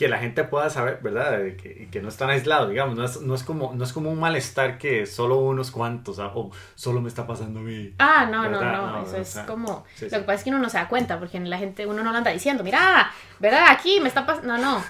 que 0.00 0.08
la 0.08 0.16
gente 0.16 0.44
pueda 0.44 0.70
saber, 0.70 1.00
¿verdad? 1.02 1.56
Que, 1.58 1.88
que 1.92 2.00
no 2.00 2.08
están 2.08 2.30
aislados, 2.30 2.70
digamos, 2.70 2.96
no 2.96 3.04
es, 3.04 3.20
no 3.20 3.34
es, 3.34 3.42
como, 3.42 3.74
no 3.74 3.84
es 3.84 3.92
como 3.92 4.10
un 4.10 4.18
malestar 4.18 4.78
que 4.78 5.04
solo 5.04 5.36
unos 5.36 5.70
cuantos, 5.70 6.18
ah, 6.18 6.32
o 6.34 6.50
solo 6.74 7.02
me 7.02 7.08
está 7.08 7.26
pasando 7.26 7.60
a 7.60 7.62
mí. 7.62 7.92
Ah, 7.98 8.24
no, 8.24 8.48
no, 8.48 8.62
no, 8.62 9.02
eso 9.02 9.18
es 9.18 9.38
como, 9.46 9.84
lo 10.00 10.08
que 10.08 10.20
pasa 10.20 10.32
es 10.32 10.44
que 10.44 10.48
uno 10.48 10.58
no 10.58 10.70
se 10.70 10.78
da 10.78 10.88
cuenta, 10.88 11.18
porque 11.18 11.38
la 11.38 11.58
gente, 11.58 11.84
uno 11.84 12.02
no 12.02 12.12
lo 12.12 12.16
anda 12.16 12.30
diciendo, 12.30 12.64
mira, 12.64 13.12
¿verdad? 13.40 13.66
Aquí 13.68 14.00
me 14.00 14.08
está 14.08 14.24
pasando, 14.24 14.56
no, 14.56 14.58
no. 14.58 14.84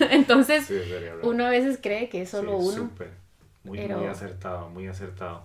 Entonces, 0.08 0.72
uno 1.20 1.44
a 1.44 1.50
veces 1.50 1.78
cree 1.82 2.08
que 2.08 2.22
es 2.22 2.30
solo 2.30 2.56
uno. 2.56 2.90
Muy, 3.64 3.78
muy 3.88 4.06
acertado, 4.06 4.70
muy 4.70 4.88
acertado. 4.88 5.44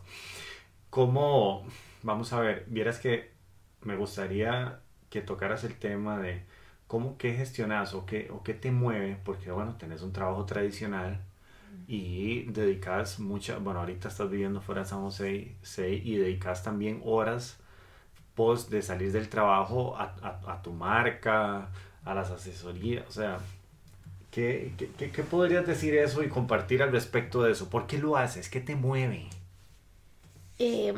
¿Cómo, 0.90 1.68
vamos 2.02 2.32
a 2.32 2.40
ver, 2.40 2.64
vieras 2.68 3.00
que 3.00 3.34
me 3.82 3.98
gustaría 3.98 4.80
que 5.10 5.20
tocaras 5.20 5.66
el 5.66 5.76
tema 5.76 6.18
de 6.18 6.46
¿cómo 6.96 7.18
qué 7.18 7.34
gestionas 7.34 7.94
o 7.94 8.06
qué, 8.06 8.30
o 8.32 8.42
qué 8.42 8.54
te 8.54 8.72
mueve? 8.72 9.18
Porque 9.26 9.52
bueno, 9.52 9.76
tenés 9.76 10.02
un 10.02 10.14
trabajo 10.14 10.46
tradicional 10.46 11.20
y 11.90 12.44
dedicas 12.44 13.20
mucha, 13.20 13.58
bueno, 13.58 13.82
ahorita 13.82 14.08
estás 14.08 14.30
viviendo 14.30 14.62
fuera 14.62 14.84
de 14.84 14.88
San 14.88 15.02
José 15.02 15.58
y 15.78 16.16
dedicas 16.16 16.64
también 16.64 17.02
horas 17.04 17.58
post 18.34 18.70
de 18.70 18.82
salir 18.82 19.12
del 19.12 19.28
trabajo 19.28 19.98
a, 19.98 20.16
a, 20.48 20.62
tu 20.62 20.72
marca, 20.72 21.68
a 22.06 22.14
las 22.14 22.32
asesorías, 22.32 23.06
o 23.10 23.12
sea, 23.12 23.40
¿qué, 24.32 24.72
qué, 24.98 25.12
qué, 25.12 25.24
podrías 25.24 25.68
decir 25.68 25.98
eso 25.98 26.24
y 26.24 26.30
compartir 26.30 26.82
al 26.82 26.94
respecto 26.94 27.44
de 27.44 27.52
eso? 27.52 27.70
¿Por 27.70 27.88
qué 27.88 27.98
lo 27.98 28.16
haces? 28.16 28.48
¿Qué 28.48 28.62
te 28.62 28.78
mueve? 28.78 29.28
Eh, 30.60 30.94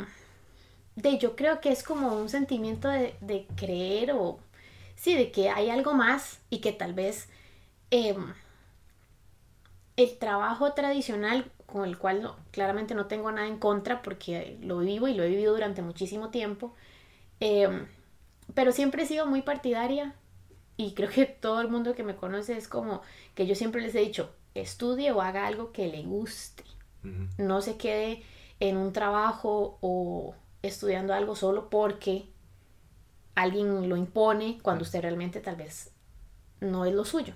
de, 0.96 1.18
yo 1.18 1.36
creo 1.36 1.60
que 1.60 1.72
es 1.72 1.82
como 1.82 2.16
un 2.16 2.30
sentimiento 2.30 2.88
de, 2.88 3.16
de 3.20 3.48
creer 3.56 4.12
o 4.12 4.39
sí, 4.98 5.16
de 5.16 5.32
que 5.32 5.50
hay 5.50 5.70
algo 5.70 5.94
más 5.94 6.42
y 6.50 6.60
que 6.60 6.74
tal 6.74 6.94
vez 6.94 7.30
em, 7.92 8.34
el 9.96 10.18
trabajo 10.18 10.74
tradicional 10.74 11.50
con 11.66 11.86
el 11.86 11.98
cual 11.98 12.34
claramente 12.51 12.96
no 12.96 13.06
tengo 13.08 13.32
nada 13.32 13.48
en 13.48 13.60
contra 13.60 14.01
porque 14.01 14.58
lo 14.62 14.80
vivo 14.80 15.08
y 15.08 15.13
lo 15.13 15.24
he 15.24 15.30
vivido 15.30 15.54
durante 15.54 15.82
muchísimo 15.82 16.30
tiempo, 16.30 16.74
em, 17.39 17.88
pero 18.54 18.72
siempre 18.72 19.04
he 19.04 19.06
sido 19.06 19.25
muy 19.27 19.42
partidaria 19.42 20.16
y 20.77 20.94
creo 20.94 21.10
que 21.10 21.25
todo 21.25 21.62
el 21.62 21.70
mundo 21.70 21.96
que 21.96 22.04
me 22.04 22.16
conoce 22.16 22.58
es 22.58 22.68
como 22.68 23.01
que 23.36 23.48
yo 23.48 23.56
siempre 23.56 23.82
les 23.82 23.96
he 23.96 24.00
dicho, 24.00 24.34
estudie 24.56 25.12
o 25.12 25.22
haga 25.22 25.48
algo 25.48 25.72
que 25.72 25.88
le 25.88 26.04
guste, 26.04 26.63
no 27.38 27.62
se 27.62 27.77
quede 27.77 28.24
en 28.60 28.77
un 28.77 28.92
trabajo 28.92 29.77
o 29.82 30.36
estudiando 30.63 31.13
algo 31.13 31.36
solo 31.36 31.70
porque 31.70 32.27
alguien 33.38 33.88
lo 33.88 33.96
impone 33.96 34.58
cuando 34.63 34.84
usted 34.84 35.01
realmente 35.01 35.39
tal 35.39 35.56
vez 35.56 35.91
no 36.60 36.86
es 36.86 36.94
lo 36.94 37.06
suyo. 37.06 37.36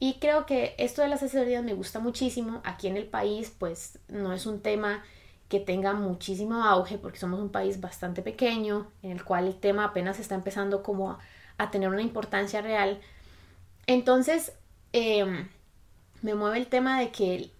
Y 0.00 0.14
creo 0.14 0.46
que 0.46 0.74
esto 0.78 1.02
de 1.02 1.08
las 1.08 1.22
asesorías 1.22 1.62
me 1.62 1.74
gusta 1.74 2.00
muchísimo. 2.00 2.62
Aquí 2.64 2.86
en 2.86 2.96
el 2.96 3.06
país, 3.06 3.54
pues 3.56 3.98
no 4.08 4.32
es 4.32 4.46
un 4.46 4.60
tema 4.60 5.04
que 5.50 5.60
tenga 5.60 5.92
muchísimo 5.92 6.64
auge 6.64 6.96
porque 6.96 7.18
somos 7.18 7.40
un 7.40 7.50
país 7.50 7.80
bastante 7.80 8.22
pequeño 8.22 8.90
en 9.02 9.12
el 9.12 9.24
cual 9.24 9.46
el 9.46 9.56
tema 9.56 9.84
apenas 9.84 10.18
está 10.18 10.34
empezando 10.34 10.82
como 10.82 11.18
a, 11.58 11.70
tener 11.70 11.90
una 11.90 12.02
importancia 12.02 12.62
real. 12.62 13.00
Entonces, 13.86 14.52
em, 14.92 15.48
me 16.22 16.34
mueve 16.34 16.56
el 16.56 16.68
tema 16.68 17.00
de 17.00 17.10
que, 17.10 17.50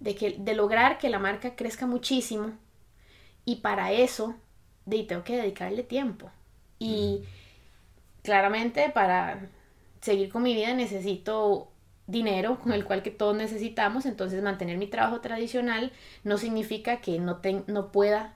de 0.00 0.16
que, 0.16 0.36
de 0.38 0.54
lograr 0.54 0.98
que 0.98 1.08
la 1.08 1.20
marca 1.20 1.54
crezca 1.54 1.86
muchísimo 1.86 2.52
y 3.44 3.56
para 3.56 3.92
eso 3.92 4.34
de, 4.86 5.04
tengo 5.04 5.22
que 5.22 5.36
dedicarle 5.36 5.84
tiempo. 5.84 6.30
Y 6.80 7.22
claramente 8.22 8.90
para 8.90 9.48
seguir 10.00 10.30
con 10.30 10.42
mi 10.42 10.54
vida 10.54 10.74
necesito 10.74 11.70
dinero 12.06 12.58
con 12.58 12.72
el 12.72 12.84
cual 12.84 13.02
que 13.02 13.10
todos 13.10 13.36
necesitamos, 13.36 14.04
entonces 14.06 14.42
mantener 14.42 14.76
mi 14.78 14.88
trabajo 14.88 15.20
tradicional 15.20 15.92
no 16.24 16.38
significa 16.38 17.00
que 17.00 17.20
no, 17.20 17.40
no 17.68 17.92
pueda 17.92 18.34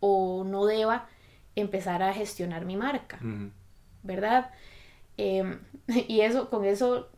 o 0.00 0.44
no 0.44 0.66
deba 0.66 1.08
empezar 1.56 2.02
a 2.02 2.12
gestionar 2.12 2.66
mi 2.66 2.76
marca, 2.76 3.18
¿verdad? 4.02 4.50
Em, 5.16 5.60
y 6.08 6.20
eso, 6.20 6.50
con 6.50 6.64
eso 6.64 7.08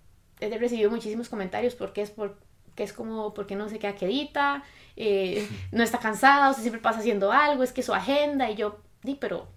he 0.41 0.57
recibido 0.57 0.91
muchísimos 0.91 1.29
comentarios 1.29 1.75
porque 1.75 2.03
es 2.03 2.11
por 2.11 2.39
que 2.75 2.85
es 2.85 2.93
como 2.93 3.35
porque 3.35 3.57
no 3.57 3.69
se 3.69 3.79
queda 3.79 3.95
quedita, 3.95 4.63
eh, 4.97 5.47
no 5.73 5.83
está 5.83 5.99
cansada, 5.99 6.51
o 6.51 6.55
sea, 6.55 6.63
siempre 6.63 6.81
pasa 6.81 7.01
haciendo 7.01 7.33
algo, 7.33 7.63
es 7.63 7.73
que 7.73 7.83
su 7.83 7.93
agenda 7.93 8.51
y 8.51 8.57
yo, 8.57 8.79
di, 9.03 9.17
pero 9.17 9.49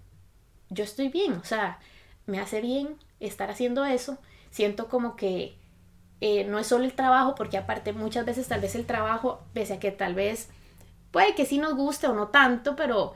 yo 0.70 0.84
estoy 0.84 1.08
bien, 1.08 1.34
o 1.34 1.44
sea, 1.44 1.78
me 2.26 2.40
hace 2.40 2.60
bien 2.60 2.96
estar 3.20 3.50
haciendo 3.50 3.84
eso, 3.84 4.18
siento 4.50 4.88
como 4.88 5.16
que 5.16 5.56
eh, 6.20 6.44
no 6.44 6.58
es 6.58 6.66
solo 6.66 6.84
el 6.84 6.94
trabajo, 6.94 7.34
porque 7.34 7.58
aparte 7.58 7.92
muchas 7.92 8.24
veces 8.24 8.48
tal 8.48 8.60
vez 8.60 8.74
el 8.74 8.86
trabajo, 8.86 9.42
pese 9.52 9.74
a 9.74 9.80
que 9.80 9.90
tal 9.90 10.14
vez 10.14 10.48
puede 11.10 11.34
que 11.34 11.46
sí 11.46 11.58
nos 11.58 11.74
guste 11.74 12.06
o 12.06 12.14
no 12.14 12.28
tanto, 12.28 12.76
pero 12.76 13.14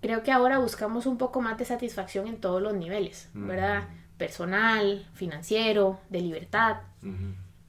creo 0.00 0.22
que 0.22 0.32
ahora 0.32 0.58
buscamos 0.58 1.06
un 1.06 1.18
poco 1.18 1.40
más 1.40 1.58
de 1.58 1.64
satisfacción 1.64 2.26
en 2.26 2.40
todos 2.40 2.62
los 2.62 2.74
niveles, 2.74 3.28
¿verdad? 3.34 3.88
Personal, 4.16 5.06
financiero, 5.14 6.00
de 6.08 6.20
libertad. 6.20 6.78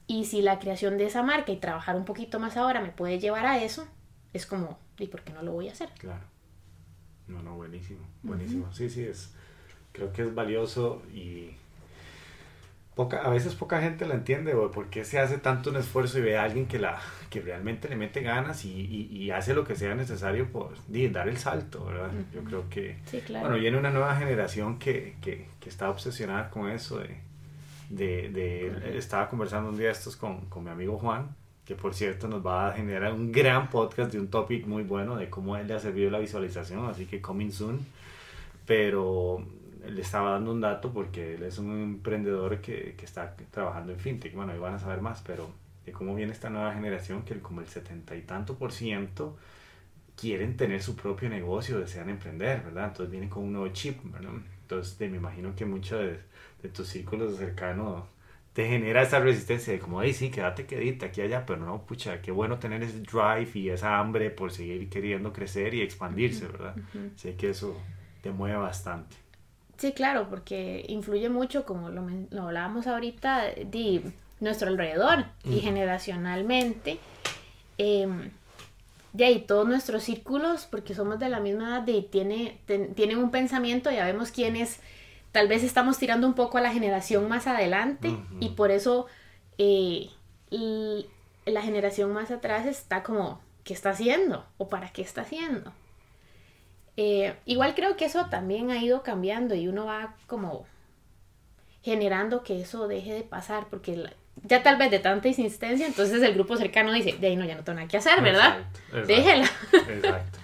Y 0.06 0.24
si 0.24 0.42
la 0.42 0.58
creación 0.58 0.98
de 0.98 1.06
esa 1.06 1.22
marca 1.22 1.52
y 1.52 1.56
trabajar 1.56 1.96
un 1.96 2.04
poquito 2.04 2.40
más 2.40 2.56
ahora 2.56 2.80
me 2.80 2.90
puede 2.90 3.18
llevar 3.18 3.46
a 3.46 3.62
eso, 3.62 3.86
es 4.32 4.46
como, 4.46 4.78
¿y 4.98 5.06
por 5.06 5.22
qué 5.22 5.32
no 5.32 5.42
lo 5.42 5.52
voy 5.52 5.68
a 5.68 5.72
hacer? 5.72 5.90
Claro. 5.98 6.24
No, 7.30 7.42
no, 7.42 7.54
buenísimo, 7.54 8.00
buenísimo. 8.22 8.72
Sí, 8.72 8.90
sí, 8.90 9.04
es, 9.04 9.32
creo 9.92 10.12
que 10.12 10.22
es 10.22 10.34
valioso 10.34 11.02
y 11.14 11.50
poca, 12.94 13.22
a 13.22 13.30
veces 13.30 13.54
poca 13.54 13.80
gente 13.80 14.06
la 14.06 14.14
entiende, 14.14 14.54
o 14.54 14.70
por 14.70 14.88
qué 14.90 15.04
se 15.04 15.18
hace 15.18 15.38
tanto 15.38 15.70
un 15.70 15.76
esfuerzo 15.76 16.18
y 16.18 16.22
ve 16.22 16.36
a 16.36 16.42
alguien 16.42 16.66
que, 16.66 16.78
la, 16.78 16.98
que 17.30 17.40
realmente 17.40 17.88
le 17.88 17.96
mete 17.96 18.20
ganas 18.22 18.64
y, 18.64 19.08
y, 19.10 19.30
hace 19.30 19.54
lo 19.54 19.64
que 19.64 19.76
sea 19.76 19.94
necesario 19.94 20.50
por 20.50 20.74
dar 21.12 21.28
el 21.28 21.38
salto, 21.38 21.84
¿verdad? 21.84 22.10
Yo 22.34 22.42
creo 22.42 22.68
que, 22.68 22.98
bueno, 23.30 23.56
viene 23.56 23.78
una 23.78 23.90
nueva 23.90 24.16
generación 24.16 24.78
que, 24.78 25.16
que, 25.22 25.46
que 25.60 25.68
está 25.68 25.88
obsesionada 25.88 26.50
con 26.50 26.68
eso 26.68 26.98
de, 26.98 27.20
de, 27.90 28.30
de 28.30 28.98
estaba 28.98 29.28
conversando 29.28 29.70
un 29.70 29.78
día 29.78 29.90
estos 29.90 30.16
con, 30.16 30.46
con 30.46 30.64
mi 30.64 30.70
amigo 30.70 30.98
Juan 30.98 31.34
que 31.70 31.76
por 31.76 31.94
cierto 31.94 32.26
nos 32.26 32.44
va 32.44 32.66
a 32.66 32.72
generar 32.72 33.12
un 33.12 33.30
gran 33.30 33.70
podcast 33.70 34.10
de 34.10 34.18
un 34.18 34.26
topic 34.26 34.66
muy 34.66 34.82
bueno 34.82 35.14
de 35.14 35.30
cómo 35.30 35.56
él 35.56 35.68
le 35.68 35.74
ha 35.74 35.78
servido 35.78 36.10
la 36.10 36.18
visualización, 36.18 36.84
así 36.86 37.06
que 37.06 37.20
coming 37.20 37.52
soon. 37.52 37.78
Pero 38.66 39.46
le 39.88 40.00
estaba 40.00 40.32
dando 40.32 40.50
un 40.50 40.60
dato 40.60 40.92
porque 40.92 41.36
él 41.36 41.44
es 41.44 41.58
un 41.58 41.80
emprendedor 41.80 42.60
que, 42.60 42.96
que 42.98 43.04
está 43.04 43.36
trabajando 43.52 43.92
en 43.92 44.00
fintech. 44.00 44.34
Bueno, 44.34 44.50
ahí 44.50 44.58
van 44.58 44.74
a 44.74 44.78
saber 44.80 45.00
más, 45.00 45.22
pero 45.24 45.48
de 45.86 45.92
cómo 45.92 46.16
viene 46.16 46.32
esta 46.32 46.50
nueva 46.50 46.74
generación 46.74 47.22
que 47.22 47.38
como 47.38 47.60
el 47.60 47.68
setenta 47.68 48.16
y 48.16 48.22
tanto 48.22 48.56
por 48.56 48.72
ciento 48.72 49.36
quieren 50.16 50.56
tener 50.56 50.82
su 50.82 50.96
propio 50.96 51.28
negocio, 51.28 51.78
desean 51.78 52.10
emprender, 52.10 52.64
¿verdad? 52.64 52.88
Entonces 52.88 53.12
vienen 53.12 53.28
con 53.28 53.44
un 53.44 53.52
nuevo 53.52 53.72
chip, 53.72 54.00
¿verdad? 54.12 54.32
Entonces 54.62 54.98
me 55.08 55.18
imagino 55.18 55.54
que 55.54 55.66
muchos 55.66 56.00
de, 56.00 56.18
de 56.64 56.68
tus 56.68 56.88
círculos 56.88 57.36
cercanos 57.36 58.06
te 58.52 58.66
genera 58.68 59.02
esa 59.02 59.20
resistencia 59.20 59.72
de 59.72 59.78
como, 59.78 60.00
ay, 60.00 60.12
sí, 60.12 60.30
quédate 60.30 60.66
quedita 60.66 61.06
aquí 61.06 61.20
allá, 61.22 61.46
pero 61.46 61.64
no, 61.64 61.86
pucha, 61.86 62.20
qué 62.20 62.32
bueno 62.32 62.58
tener 62.58 62.82
ese 62.82 63.00
drive 63.00 63.50
y 63.54 63.70
esa 63.70 63.98
hambre 63.98 64.30
por 64.30 64.52
seguir 64.52 64.88
queriendo 64.90 65.32
crecer 65.32 65.74
y 65.74 65.82
expandirse, 65.82 66.46
¿verdad? 66.46 66.74
Sé 67.16 67.36
que 67.36 67.50
eso 67.50 67.76
te 68.22 68.30
mueve 68.32 68.56
bastante. 68.56 69.16
Sí, 69.78 69.92
claro, 69.92 70.28
porque 70.28 70.84
influye 70.88 71.28
mucho, 71.30 71.64
como 71.64 71.88
lo, 71.90 72.06
lo 72.30 72.42
hablábamos 72.42 72.86
ahorita, 72.86 73.44
de 73.66 74.02
nuestro 74.40 74.68
alrededor 74.68 75.24
y 75.44 75.60
generacionalmente. 75.60 76.98
em, 77.78 78.30
de 79.12 79.24
ahí 79.24 79.40
todos 79.40 79.66
nuestros 79.66 80.04
círculos, 80.04 80.66
porque 80.70 80.94
somos 80.94 81.18
de 81.18 81.28
la 81.28 81.40
misma 81.40 81.68
edad, 81.78 81.82
de, 81.82 82.02
tiene, 82.02 82.58
ten- 82.66 82.94
tienen 82.94 83.18
un 83.18 83.30
pensamiento, 83.30 83.90
ya 83.90 84.04
vemos 84.06 84.30
quiénes, 84.30 84.80
tal 85.32 85.48
vez 85.48 85.62
estamos 85.62 85.98
tirando 85.98 86.26
un 86.26 86.34
poco 86.34 86.58
a 86.58 86.60
la 86.60 86.72
generación 86.72 87.28
más 87.28 87.46
adelante 87.46 88.16
y 88.40 88.50
por 88.50 88.70
eso 88.70 89.06
eh, 89.58 90.08
la 91.46 91.62
generación 91.62 92.12
más 92.12 92.30
atrás 92.30 92.66
está 92.66 93.02
como, 93.02 93.40
¿qué 93.64 93.72
está 93.74 93.90
haciendo? 93.90 94.44
¿O 94.58 94.68
para 94.68 94.88
qué 94.92 95.02
está 95.02 95.22
haciendo? 95.22 95.72
Eh, 96.96 97.34
igual 97.46 97.74
creo 97.74 97.96
que 97.96 98.04
eso 98.04 98.26
también 98.26 98.70
ha 98.70 98.78
ido 98.82 99.02
cambiando 99.02 99.54
y 99.54 99.68
uno 99.68 99.86
va 99.86 100.14
como 100.26 100.66
generando 101.82 102.42
que 102.42 102.60
eso 102.60 102.88
deje 102.88 103.12
de 103.14 103.22
pasar, 103.22 103.66
porque 103.70 103.96
la- 103.96 104.12
ya 104.42 104.62
tal 104.62 104.76
vez 104.76 104.90
de 104.90 104.98
tanta 104.98 105.28
insistencia, 105.28 105.86
entonces 105.86 106.22
el 106.22 106.34
grupo 106.34 106.56
cercano 106.56 106.92
dice, 106.92 107.12
de 107.18 107.28
ahí 107.28 107.36
no, 107.36 107.44
ya 107.44 107.54
no 107.56 107.64
tengo 107.64 107.76
nada 107.76 107.88
que 107.88 107.96
hacer, 107.96 108.20
¿verdad? 108.22 108.58
Exacto, 108.92 109.06
Déjela. 109.06 109.44
Exacto. 109.44 109.88
exacto. 110.02 110.38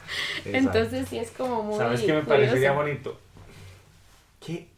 Entonces 0.47 1.09
sí 1.09 1.19
es 1.19 1.31
como 1.33 1.62
muy... 1.62 1.76
¿Sabes 1.76 2.00
qué 2.00 2.07
me 2.12 2.21
curioso. 2.21 2.28
parecería 2.28 2.73
bonito? 2.73 3.21
¿Qué, 4.45 4.69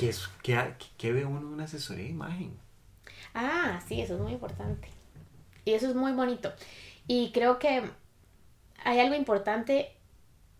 qué, 0.00 0.08
es- 0.10 0.28
qué, 0.42 0.56
ha- 0.56 0.76
qué 0.98 1.12
ve 1.12 1.24
uno 1.26 1.38
en 1.40 1.46
una 1.46 1.64
asesoría 1.64 2.04
de 2.04 2.10
imagen? 2.10 2.58
Ah, 3.34 3.80
sí, 3.86 4.00
eso 4.00 4.14
es 4.14 4.20
muy 4.20 4.32
importante. 4.32 4.88
Y 5.64 5.72
eso 5.74 5.88
es 5.88 5.94
muy 5.94 6.12
bonito. 6.12 6.52
Y 7.06 7.32
creo 7.32 7.58
que 7.58 7.82
hay 8.84 9.00
algo 9.00 9.14
importante 9.14 9.92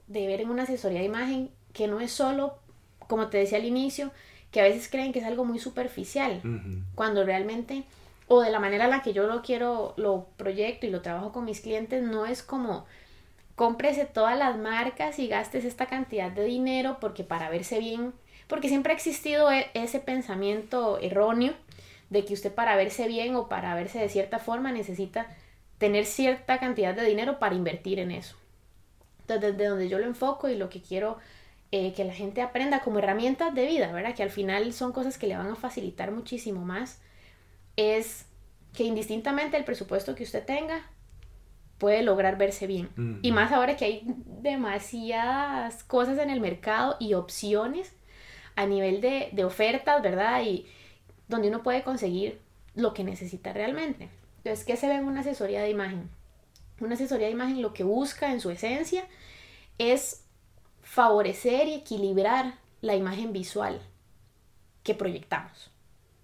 de 0.09 0.26
ver 0.26 0.40
en 0.40 0.50
una 0.50 0.64
asesoría 0.64 1.00
de 1.00 1.06
imagen 1.06 1.50
que 1.73 1.88
no 1.88 2.00
es 2.00 2.12
solo, 2.12 2.59
como 3.09 3.28
te 3.28 3.38
decía 3.38 3.59
al 3.59 3.66
inicio, 3.66 4.12
que 4.52 4.61
a 4.61 4.64
veces 4.64 4.88
creen 4.90 5.12
que 5.12 5.20
es 5.20 5.26
algo 5.26 5.44
muy 5.44 5.59
superficial, 5.59 6.44
cuando 6.94 7.25
realmente, 7.25 7.85
o 8.28 8.42
de 8.42 8.50
la 8.50 8.61
manera 8.61 8.85
en 8.87 8.90
la 8.90 9.02
que 9.02 9.12
yo 9.12 9.26
lo 9.26 9.42
quiero, 9.42 9.94
lo 9.97 10.26
proyecto 10.38 10.87
y 10.87 10.90
lo 10.90 11.02
trabajo 11.02 11.32
con 11.32 11.47
mis 11.47 11.61
clientes, 11.62 12.02
no 12.04 12.26
es 12.26 12.42
como 12.42 12.87
cómprese 13.56 14.06
todas 14.06 14.38
las 14.38 14.56
marcas 14.59 15.18
y 15.18 15.28
gastes 15.28 15.64
esta 15.64 15.87
cantidad 15.87 16.30
de 16.30 16.44
dinero 16.44 16.99
porque 17.00 17.25
para 17.25 17.50
verse 17.50 17.78
bien, 17.78 18.14
porque 18.50 18.69
siempre 18.69 18.92
ha 18.92 18.97
existido 18.97 19.50
e- 19.50 19.71
ese 19.73 20.00
pensamiento 20.00 20.99
erróneo 21.00 21.54
de 22.11 22.25
que 22.25 22.35
usted 22.35 22.52
para 22.52 22.76
verse 22.76 23.07
bien 23.07 23.37
o 23.37 23.49
para 23.49 23.75
verse 23.75 23.99
de 23.99 24.11
cierta 24.11 24.38
forma 24.38 24.73
necesita 24.73 25.28
tener 25.78 26.04
cierta 26.04 26.59
cantidad 26.59 26.95
de 26.95 27.04
dinero 27.04 27.38
para 27.38 27.54
invertir 27.54 28.00
en 28.00 28.11
eso. 28.11 28.37
Entonces, 29.21 29.52
desde 29.52 29.71
donde 29.71 29.88
yo 29.88 29.99
lo 29.99 30.07
enfoco 30.07 30.49
y 30.49 30.57
lo 30.57 30.69
que 30.69 30.83
quiero 30.83 31.16
eh, 31.71 31.92
que 31.95 32.04
la 32.04 32.12
gente 32.12 32.42
aprenda 32.42 32.80
como 32.80 32.99
herramientas 32.99 33.54
de 33.54 33.64
vida, 33.64 33.92
¿verdad? 33.92 34.14
Que 34.14 34.25
al 34.25 34.30
final 34.30 34.73
son 34.73 34.92
cosas 34.92 35.16
que 35.16 35.28
le 35.28 35.37
van 35.37 35.47
a 35.47 35.54
facilitar 35.54 36.11
muchísimo 36.11 36.64
más, 36.64 37.00
es 37.76 38.26
que 38.75 38.83
indistintamente 38.83 39.57
el 39.57 39.64
presupuesto 39.64 40.16
que 40.16 40.25
usted 40.25 40.45
tenga, 40.45 40.83
puede 41.78 42.02
lograr 42.02 42.37
verse 42.37 42.66
bien. 42.66 42.90
Ujú. 42.99 43.21
Y 43.23 43.30
más 43.30 43.52
ahora 43.52 43.76
que 43.76 43.85
hay 43.85 44.02
demasiadas 44.42 45.85
cosas 45.85 46.19
en 46.19 46.28
el 46.28 46.40
mercado 46.40 46.97
y 46.99 47.14
opciones 47.14 47.95
a 48.57 48.66
nivel 48.66 49.00
de, 49.00 49.30
de 49.33 49.45
ofertas, 49.45 50.02
¿verdad? 50.02 50.42
Y 50.42 50.66
donde 51.28 51.49
uno 51.49 51.62
puede 51.62 51.83
conseguir 51.83 52.40
lo 52.75 52.95
que 52.95 53.04
necesita 53.04 53.52
realmente. 53.52 54.09
Entonces, 54.38 54.64
¿qué 54.64 54.76
se 54.76 54.88
ve 54.88 54.95
en 54.95 55.04
una 55.04 55.21
asesoría 55.21 55.62
de 55.62 55.71
imagen? 55.71 56.09
Una 56.80 56.95
asesoría 56.95 57.26
de 57.26 57.33
imagen 57.33 57.62
lo 57.62 57.75
que 57.75 57.85
busca 57.85 58.33
en 58.33 58.40
su 58.40 58.50
esencia 58.50 59.04
es 59.78 60.25
favorecer 60.83 61.69
y 61.69 61.75
equilibrar 61.75 62.54
la 62.80 62.97
imagen 62.97 63.33
visual 63.33 63.80
que 64.83 64.95
proyectamos. 64.95 65.71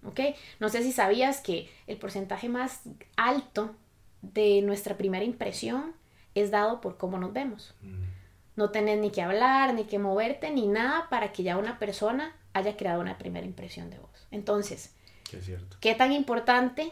¿Ok? 0.05 0.19
No 0.59 0.69
sé 0.69 0.83
si 0.83 0.91
sabías 0.91 1.41
que 1.41 1.69
el 1.85 1.97
porcentaje 1.97 2.49
más 2.49 2.81
alto 3.15 3.75
de 4.21 4.61
nuestra 4.61 4.97
primera 4.97 5.23
impresión 5.23 5.93
es 6.35 6.51
dado 6.51 6.81
por 6.81 6.97
cómo 6.97 7.17
nos 7.17 7.33
vemos. 7.33 7.73
Mm. 7.81 8.16
No 8.57 8.71
tenés 8.71 8.99
ni 8.99 9.11
que 9.11 9.21
hablar, 9.21 9.73
ni 9.73 9.85
que 9.85 9.99
moverte, 9.99 10.51
ni 10.51 10.67
nada 10.67 11.07
para 11.09 11.31
que 11.31 11.43
ya 11.43 11.57
una 11.57 11.79
persona 11.79 12.35
haya 12.53 12.75
creado 12.75 12.99
una 12.99 13.17
primera 13.17 13.45
impresión 13.45 13.89
de 13.89 13.99
vos. 13.99 14.27
Entonces, 14.31 14.93
es 15.31 15.45
cierto. 15.45 15.77
qué 15.79 15.95
tan 15.95 16.11
importante 16.11 16.91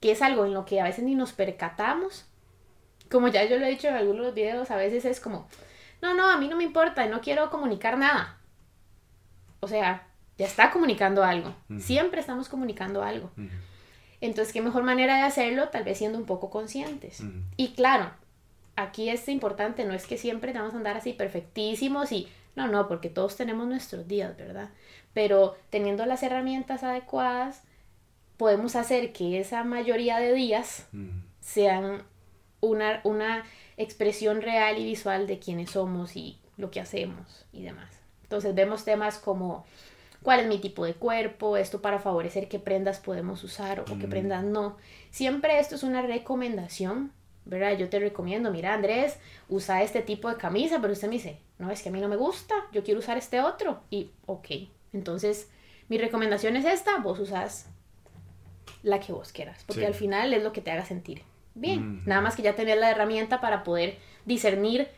que 0.00 0.12
es 0.12 0.22
algo 0.22 0.44
en 0.44 0.54
lo 0.54 0.66
que 0.66 0.80
a 0.80 0.84
veces 0.84 1.02
ni 1.02 1.14
nos 1.14 1.32
percatamos. 1.32 2.26
Como 3.10 3.28
ya 3.28 3.44
yo 3.44 3.58
lo 3.58 3.64
he 3.64 3.70
dicho 3.70 3.88
en 3.88 3.94
algunos 3.94 4.34
videos, 4.34 4.70
a 4.70 4.76
veces 4.76 5.04
es 5.04 5.18
como, 5.18 5.48
no, 6.02 6.14
no, 6.14 6.28
a 6.28 6.36
mí 6.36 6.48
no 6.48 6.56
me 6.56 6.64
importa, 6.64 7.06
no 7.06 7.20
quiero 7.22 7.50
comunicar 7.50 7.96
nada. 7.96 8.38
O 9.60 9.68
sea, 9.68 10.06
ya 10.36 10.46
está 10.46 10.70
comunicando 10.70 11.24
algo. 11.24 11.54
Siempre 11.78 12.20
estamos 12.20 12.50
comunicando 12.50 13.02
algo. 13.02 13.30
Entonces, 14.20 14.52
qué 14.52 14.60
mejor 14.60 14.82
manera 14.82 15.16
de 15.16 15.22
hacerlo, 15.22 15.70
tal 15.70 15.84
vez 15.84 15.96
siendo 15.96 16.18
un 16.18 16.26
poco 16.26 16.50
conscientes. 16.50 17.22
Y 17.56 17.72
claro, 17.72 18.10
aquí 18.76 19.08
es 19.08 19.28
importante, 19.28 19.84
no 19.84 19.94
es 19.94 20.06
que 20.06 20.18
siempre 20.18 20.52
vamos 20.52 20.74
a 20.74 20.76
andar 20.76 20.96
así 20.96 21.12
perfectísimos 21.12 22.12
y 22.12 22.28
no, 22.56 22.68
no, 22.68 22.86
porque 22.88 23.08
todos 23.10 23.36
tenemos 23.36 23.66
nuestros 23.66 24.06
días, 24.06 24.36
¿verdad? 24.36 24.70
Pero 25.12 25.56
teniendo 25.70 26.06
las 26.06 26.22
herramientas 26.22 26.82
adecuadas, 26.84 27.62
podemos 28.36 28.76
hacer 28.76 29.12
que 29.12 29.38
esa 29.40 29.64
mayoría 29.64 30.18
de 30.18 30.32
días 30.34 30.86
Ujú. 30.92 31.10
sean 31.40 32.02
una, 32.60 33.00
una 33.04 33.44
expresión 33.76 34.40
real 34.40 34.78
y 34.78 34.84
visual 34.84 35.26
de 35.26 35.38
quiénes 35.38 35.70
somos 35.70 36.16
y 36.16 36.38
lo 36.56 36.70
que 36.70 36.80
hacemos 36.80 37.44
y 37.52 37.62
demás. 37.62 37.90
Entonces 38.22 38.54
vemos 38.54 38.84
temas 38.84 39.18
como 39.18 39.64
cuál 40.22 40.40
es 40.40 40.46
mi 40.46 40.58
tipo 40.58 40.84
de 40.84 40.94
cuerpo, 40.94 41.56
esto 41.56 41.82
para 41.82 41.98
favorecer 41.98 42.48
qué 42.48 42.58
prendas 42.58 42.98
podemos 43.00 43.42
usar 43.44 43.80
o 43.80 43.84
qué 43.84 43.94
Mm. 44.06 44.10
prendas 44.10 44.44
no. 44.44 44.76
Siempre 45.10 45.58
esto 45.58 45.74
es 45.74 45.82
una 45.82 46.02
recomendación, 46.02 47.12
¿verdad? 47.44 47.76
Yo 47.76 47.88
te 47.88 47.98
recomiendo, 47.98 48.50
mira 48.50 48.72
Andrés, 48.74 49.18
usa 49.48 49.82
este 49.82 50.00
tipo 50.02 50.28
de 50.30 50.36
camisa, 50.36 50.78
pero 50.80 50.92
usted 50.92 51.08
me 51.08 51.14
dice, 51.14 51.38
no, 51.58 51.70
es 51.70 51.82
que 51.82 51.88
a 51.90 51.92
mí 51.92 52.00
no 52.00 52.08
me 52.08 52.16
gusta, 52.16 52.54
yo 52.72 52.82
quiero 52.82 53.00
usar 53.00 53.16
este 53.18 53.40
otro. 53.40 53.80
Y 53.90 54.10
ok, 54.26 54.46
entonces 54.92 55.50
mi 55.88 55.98
recomendación 55.98 56.56
es 56.56 56.64
esta, 56.64 56.98
vos 56.98 57.18
usas 57.20 57.68
la 58.82 59.00
que 59.00 59.12
vos 59.12 59.32
quieras, 59.32 59.62
porque 59.66 59.80
Sí. 59.82 59.86
al 59.86 59.94
final 59.94 60.32
es 60.34 60.42
lo 60.42 60.52
que 60.52 60.60
te 60.60 60.70
haga 60.70 60.84
sentir 60.84 61.22
bien. 61.54 62.00
Mm. 62.02 62.02
Nada 62.06 62.20
más 62.20 62.34
que 62.36 62.42
ya 62.42 62.54
tener 62.56 62.78
la 62.78 62.90
herramienta 62.90 63.40
para 63.40 63.62
poder 63.64 63.98
discernir 64.24 64.88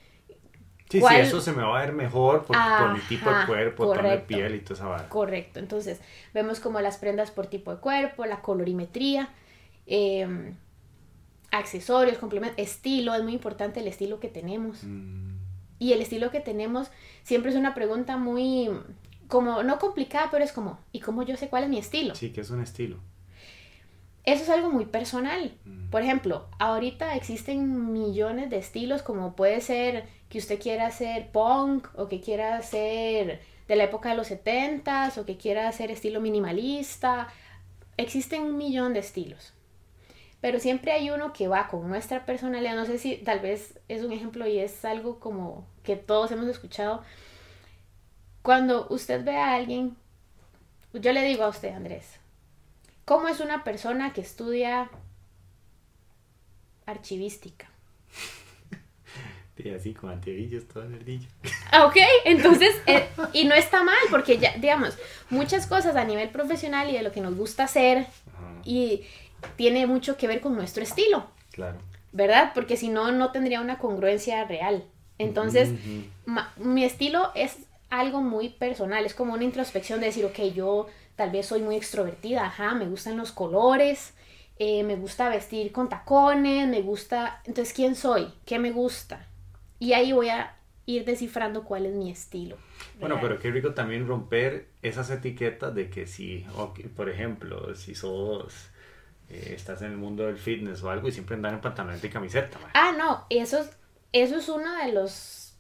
Sí, 0.88 1.00
¿Cuál? 1.00 1.16
sí, 1.16 1.20
eso 1.22 1.40
se 1.40 1.50
me 1.52 1.64
va 1.64 1.76
a 1.76 1.80
ver 1.84 1.92
mejor 1.92 2.44
por, 2.44 2.56
por 2.78 2.92
mi 2.92 3.00
tipo 3.00 3.28
de 3.28 3.44
cuerpo, 3.44 3.82
tono 3.88 3.94
de 3.94 3.98
correcto. 4.02 4.26
piel 4.28 4.54
y 4.54 4.60
toda 4.60 4.74
esa 4.76 4.86
vara. 4.86 5.08
correcto. 5.08 5.58
Entonces, 5.58 6.00
vemos 6.32 6.60
como 6.60 6.80
las 6.80 6.96
prendas 6.98 7.32
por 7.32 7.48
tipo 7.48 7.74
de 7.74 7.80
cuerpo, 7.80 8.24
la 8.24 8.40
colorimetría, 8.40 9.30
eh, 9.88 10.52
accesorios, 11.50 12.18
complementos, 12.18 12.58
estilo, 12.58 13.14
es 13.14 13.22
muy 13.22 13.32
importante 13.32 13.80
el 13.80 13.88
estilo 13.88 14.20
que 14.20 14.28
tenemos. 14.28 14.82
Mm. 14.82 15.36
Y 15.78 15.92
el 15.92 16.00
estilo 16.00 16.30
que 16.30 16.40
tenemos 16.40 16.90
siempre 17.22 17.50
es 17.50 17.56
una 17.56 17.74
pregunta 17.74 18.16
muy, 18.16 18.70
como, 19.28 19.62
no 19.62 19.78
complicada, 19.78 20.28
pero 20.30 20.44
es 20.44 20.52
como, 20.52 20.78
¿y 20.92 21.00
cómo 21.00 21.22
yo 21.22 21.36
sé 21.36 21.48
cuál 21.48 21.64
es 21.64 21.68
mi 21.68 21.78
estilo? 21.78 22.14
Sí, 22.14 22.32
que 22.32 22.40
es 22.40 22.50
un 22.50 22.62
estilo. 22.62 22.98
Eso 24.24 24.42
es 24.42 24.50
algo 24.50 24.70
muy 24.70 24.86
personal. 24.86 25.54
Mm. 25.64 25.90
Por 25.90 26.02
ejemplo, 26.02 26.46
ahorita 26.58 27.14
existen 27.14 27.92
millones 27.92 28.50
de 28.50 28.58
estilos, 28.58 29.02
como 29.02 29.36
puede 29.36 29.60
ser 29.60 30.04
que 30.28 30.38
usted 30.38 30.60
quiera 30.60 30.86
hacer 30.86 31.30
punk 31.30 31.88
o 31.94 32.08
que 32.08 32.20
quiera 32.20 32.56
hacer 32.56 33.40
de 33.68 33.76
la 33.76 33.84
época 33.84 34.10
de 34.10 34.16
los 34.16 34.30
70s 34.30 35.18
o 35.18 35.26
que 35.26 35.36
quiera 35.36 35.68
hacer 35.68 35.90
estilo 35.90 36.20
minimalista. 36.20 37.28
Existen 37.96 38.42
un 38.42 38.56
millón 38.56 38.94
de 38.94 39.00
estilos. 39.00 39.52
Pero 40.40 40.60
siempre 40.60 40.92
hay 40.92 41.10
uno 41.10 41.32
que 41.32 41.48
va 41.48 41.68
con 41.68 41.88
nuestra 41.88 42.26
personalidad. 42.26 42.76
No 42.76 42.84
sé 42.84 42.98
si 42.98 43.16
tal 43.16 43.40
vez 43.40 43.78
es 43.88 44.02
un 44.02 44.12
ejemplo 44.12 44.46
y 44.46 44.58
es 44.58 44.84
algo 44.84 45.18
como 45.18 45.66
que 45.82 45.96
todos 45.96 46.30
hemos 46.30 46.46
escuchado. 46.46 47.02
Cuando 48.42 48.86
usted 48.90 49.24
ve 49.24 49.36
a 49.36 49.54
alguien, 49.54 49.96
yo 50.92 51.12
le 51.12 51.24
digo 51.24 51.44
a 51.44 51.48
usted, 51.48 51.72
Andrés, 51.74 52.20
¿Cómo 53.06 53.28
es 53.28 53.38
una 53.38 53.62
persona 53.62 54.12
que 54.12 54.20
estudia 54.20 54.90
archivística? 56.84 57.70
Y 59.58 59.70
así 59.70 59.94
con 59.94 60.10
antiguillos, 60.10 60.68
todo 60.68 60.84
nerdillo. 60.84 61.26
Ah, 61.72 61.86
Ok, 61.86 61.96
entonces, 62.26 62.76
eh, 62.86 63.08
y 63.32 63.44
no 63.44 63.54
está 63.54 63.82
mal, 63.82 63.96
porque 64.10 64.36
ya, 64.36 64.54
digamos, 64.58 64.98
muchas 65.30 65.66
cosas 65.66 65.96
a 65.96 66.04
nivel 66.04 66.28
profesional 66.28 66.90
y 66.90 66.92
de 66.92 67.02
lo 67.02 67.10
que 67.10 67.22
nos 67.22 67.34
gusta 67.34 67.64
hacer 67.64 68.00
Ajá, 68.00 68.60
y 68.64 69.06
tiene 69.56 69.86
mucho 69.86 70.16
que 70.16 70.26
ver 70.28 70.40
con 70.40 70.54
nuestro 70.56 70.82
estilo, 70.82 71.26
claro. 71.52 71.78
¿verdad? 72.12 72.52
Porque 72.54 72.76
si 72.76 72.88
no, 72.88 73.12
no 73.12 73.32
tendría 73.32 73.60
una 73.60 73.78
congruencia 73.78 74.44
real. 74.44 74.84
Entonces, 75.18 75.74
ma- 76.24 76.52
mi 76.56 76.84
estilo 76.84 77.30
es 77.34 77.58
algo 77.90 78.20
muy 78.20 78.50
personal, 78.50 79.04
es 79.06 79.14
como 79.14 79.34
una 79.34 79.44
introspección 79.44 80.00
de 80.00 80.06
decir, 80.06 80.24
ok, 80.24 80.38
yo 80.54 80.86
tal 81.14 81.30
vez 81.30 81.46
soy 81.46 81.62
muy 81.62 81.76
extrovertida, 81.76 82.44
ajá, 82.46 82.74
me 82.74 82.86
gustan 82.86 83.16
los 83.16 83.32
colores, 83.32 84.14
eh, 84.58 84.82
me 84.82 84.96
gusta 84.96 85.28
vestir 85.28 85.72
con 85.72 85.88
tacones, 85.88 86.68
me 86.68 86.82
gusta, 86.82 87.40
entonces, 87.44 87.74
¿quién 87.74 87.94
soy? 87.94 88.32
¿Qué 88.44 88.58
me 88.58 88.70
gusta? 88.72 89.26
Y 89.78 89.92
ahí 89.92 90.12
voy 90.12 90.28
a 90.30 90.56
ir 90.86 91.04
descifrando 91.04 91.64
cuál 91.64 91.86
es 91.86 91.94
mi 91.94 92.10
estilo. 92.10 92.56
Bueno, 93.00 93.18
pero 93.20 93.38
qué 93.38 93.50
rico 93.50 93.74
también 93.74 94.06
romper 94.06 94.68
esas 94.82 95.10
etiquetas 95.10 95.74
de 95.74 95.90
que 95.90 96.06
si, 96.06 96.46
ok, 96.56 96.80
por 96.94 97.08
ejemplo, 97.08 97.74
si 97.74 97.94
sos, 97.94 98.70
eh, 99.28 99.52
estás 99.54 99.82
en 99.82 99.92
el 99.92 99.96
mundo 99.96 100.26
del 100.26 100.36
fitness 100.38 100.82
o 100.82 100.90
algo 100.90 101.08
y 101.08 101.12
siempre 101.12 101.36
andar 101.36 101.52
en 101.54 101.60
pantaloneta 101.60 102.06
y 102.06 102.10
camiseta. 102.10 102.58
Ah, 102.74 102.92
no, 102.96 103.24
eso 103.30 103.58
es, 103.58 103.70
eso 104.12 104.36
es 104.36 104.48
uno 104.48 104.74
de 104.76 104.92
los 104.92 105.56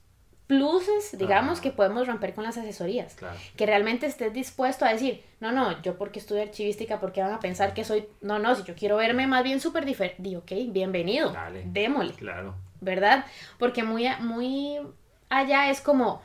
pluses, 0.46 1.18
digamos, 1.18 1.60
que 1.60 1.72
podemos 1.72 2.06
romper 2.06 2.32
con 2.32 2.44
las 2.44 2.56
asesorías. 2.56 3.14
Claro. 3.16 3.36
Que 3.56 3.66
realmente 3.66 4.06
estés 4.06 4.32
dispuesto 4.32 4.84
a 4.84 4.90
decir, 4.92 5.24
no, 5.40 5.50
no, 5.50 5.82
yo 5.82 5.98
porque 5.98 6.20
estudio 6.20 6.42
archivística, 6.42 7.00
porque 7.00 7.20
van 7.20 7.32
a 7.32 7.40
pensar 7.40 7.74
que 7.74 7.84
soy, 7.84 8.06
no, 8.20 8.38
no, 8.38 8.54
si 8.54 8.62
yo 8.62 8.74
quiero 8.76 8.96
verme 8.96 9.26
más 9.26 9.42
bien 9.42 9.60
súper 9.60 9.84
diferente, 9.84 10.22
digo, 10.22 10.42
ok, 10.42 10.52
bienvenido, 10.68 11.32
Dale. 11.32 11.64
démosle, 11.66 12.12
Claro. 12.12 12.54
¿verdad? 12.80 13.24
Porque 13.58 13.82
muy, 13.82 14.06
muy 14.20 14.78
allá 15.28 15.68
es 15.70 15.80
como, 15.80 16.22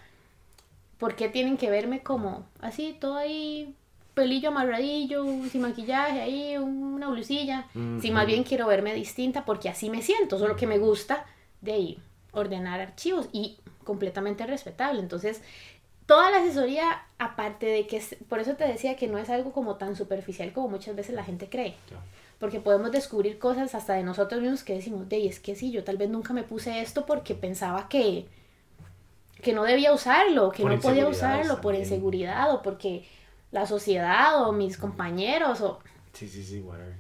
¿por 0.99 1.15
qué 1.15 1.27
tienen 1.27 1.57
que 1.57 1.71
verme 1.71 2.03
como 2.03 2.47
así, 2.59 2.95
todo 3.01 3.15
ahí, 3.17 3.75
pelillo 4.13 4.49
amarradillo, 4.49 5.25
sin 5.51 5.61
maquillaje, 5.61 6.21
ahí, 6.21 6.57
una 6.57 7.09
blusilla? 7.09 7.67
Si 8.01 8.11
más 8.11 8.25
bien 8.25 8.43
quiero 8.43 8.67
verme 8.67 8.93
distinta 8.93 9.45
porque 9.45 9.69
así 9.69 9.89
me 9.89 10.01
siento, 10.01 10.37
solo 10.39 10.55
que 10.55 10.67
me 10.67 10.77
gusta 10.77 11.25
de 11.61 11.73
ahí 11.73 11.99
ordenar 12.33 12.79
archivos 12.81 13.27
y 13.31 13.57
completamente 13.83 14.45
respetable. 14.47 14.99
Entonces, 15.01 15.41
toda 16.05 16.29
la 16.31 16.37
asesoría, 16.37 17.03
aparte 17.19 17.65
de 17.65 17.87
que, 17.87 17.97
es- 17.97 18.15
por 18.29 18.39
eso 18.39 18.53
te 18.55 18.65
decía 18.67 18.95
que 18.95 19.07
no 19.07 19.17
es 19.17 19.29
algo 19.29 19.51
como 19.53 19.75
tan 19.75 19.95
superficial 19.95 20.51
como 20.53 20.67
muchas 20.69 20.95
veces 20.95 21.15
la 21.15 21.23
gente 21.23 21.49
cree. 21.49 21.75
Porque 22.39 22.59
podemos 22.59 22.91
descubrir 22.91 23.37
cosas 23.37 23.75
hasta 23.75 23.93
de 23.93 24.03
nosotros 24.03 24.41
mismos 24.41 24.63
que 24.63 24.73
decimos, 24.73 25.07
de, 25.09 25.27
es 25.27 25.39
que 25.39 25.55
sí, 25.55 25.71
yo 25.71 25.83
tal 25.83 25.97
vez 25.97 26.09
nunca 26.09 26.33
me 26.33 26.43
puse 26.43 26.81
esto 26.81 27.05
porque 27.05 27.35
pensaba 27.35 27.87
que, 27.87 28.25
que 29.41 29.53
no 29.53 29.63
debía 29.63 29.93
usarlo, 29.93 30.51
que 30.51 30.63
Por 30.63 30.71
no 30.71 30.79
podía 30.79 31.07
usarlo 31.07 31.61
por 31.61 31.75
inseguridad 31.75 32.53
o 32.53 32.61
porque 32.61 33.05
la 33.51 33.65
sociedad 33.65 34.41
o 34.47 34.51
mis 34.53 34.77
compañeros 34.77 35.61
o 35.61 35.79
Sí, 36.13 36.27
sí, 36.27 36.43
sí, 36.43 36.59
whatever. 36.61 36.95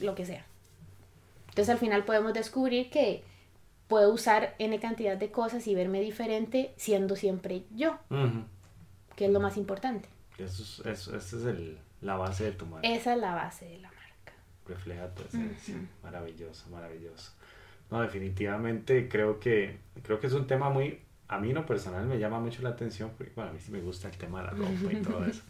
lo 0.00 0.14
que 0.14 0.24
sea. 0.26 0.44
Entonces 1.48 1.68
al 1.70 1.78
final 1.78 2.04
podemos 2.04 2.32
descubrir 2.32 2.90
que 2.90 3.22
puedo 3.88 4.12
usar 4.12 4.54
N 4.58 4.78
cantidad 4.80 5.16
de 5.16 5.30
cosas 5.30 5.66
y 5.66 5.74
verme 5.74 6.00
diferente 6.00 6.72
siendo 6.76 7.14
siempre 7.16 7.64
yo, 7.74 7.98
Ujú. 8.10 8.44
que 9.16 9.26
es 9.26 9.30
lo 9.30 9.40
más 9.40 9.56
importante. 9.56 10.08
Eso 10.38 10.62
es, 10.62 10.86
eso, 10.86 11.16
esa 11.16 11.36
es 11.36 11.44
el, 11.44 11.78
la 12.00 12.16
base 12.16 12.44
de 12.44 12.52
tu 12.52 12.64
marca. 12.66 12.88
Esa 12.88 13.12
es 13.14 13.20
la 13.20 13.34
base 13.34 13.66
de 13.66 13.78
la 13.78 13.88
marca. 13.88 14.32
refleja 14.66 15.08
tu 15.14 15.22
esencia. 15.24 15.76
Maravilloso, 16.02 16.68
maravilloso. 16.70 17.32
No, 17.90 18.00
definitivamente 18.00 19.08
creo 19.10 19.38
que, 19.38 19.78
creo 20.02 20.18
que 20.18 20.28
es 20.28 20.32
un 20.32 20.46
tema 20.46 20.70
muy, 20.70 21.00
a 21.28 21.38
mí 21.38 21.50
en 21.50 21.56
lo 21.56 21.66
personal 21.66 22.06
me 22.06 22.18
llama 22.18 22.40
mucho 22.40 22.62
la 22.62 22.70
atención, 22.70 23.10
porque 23.18 23.32
bueno, 23.36 23.50
a 23.50 23.52
mí 23.52 23.60
sí 23.60 23.70
me 23.70 23.80
gusta 23.82 24.08
el 24.08 24.16
tema 24.16 24.40
de 24.40 24.46
la 24.46 24.52
ropa 24.52 24.92
y 24.92 24.96
todo 25.02 25.24
eso, 25.26 25.42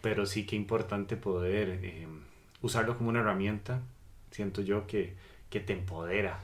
pero 0.00 0.26
sí 0.26 0.46
que 0.46 0.56
importante 0.56 1.16
poder 1.16 1.80
eh, 1.82 2.06
usarlo 2.62 2.96
como 2.96 3.10
una 3.10 3.20
herramienta, 3.20 3.80
siento 4.30 4.62
yo 4.62 4.86
que, 4.86 5.14
que 5.50 5.60
te 5.60 5.72
empodera, 5.72 6.40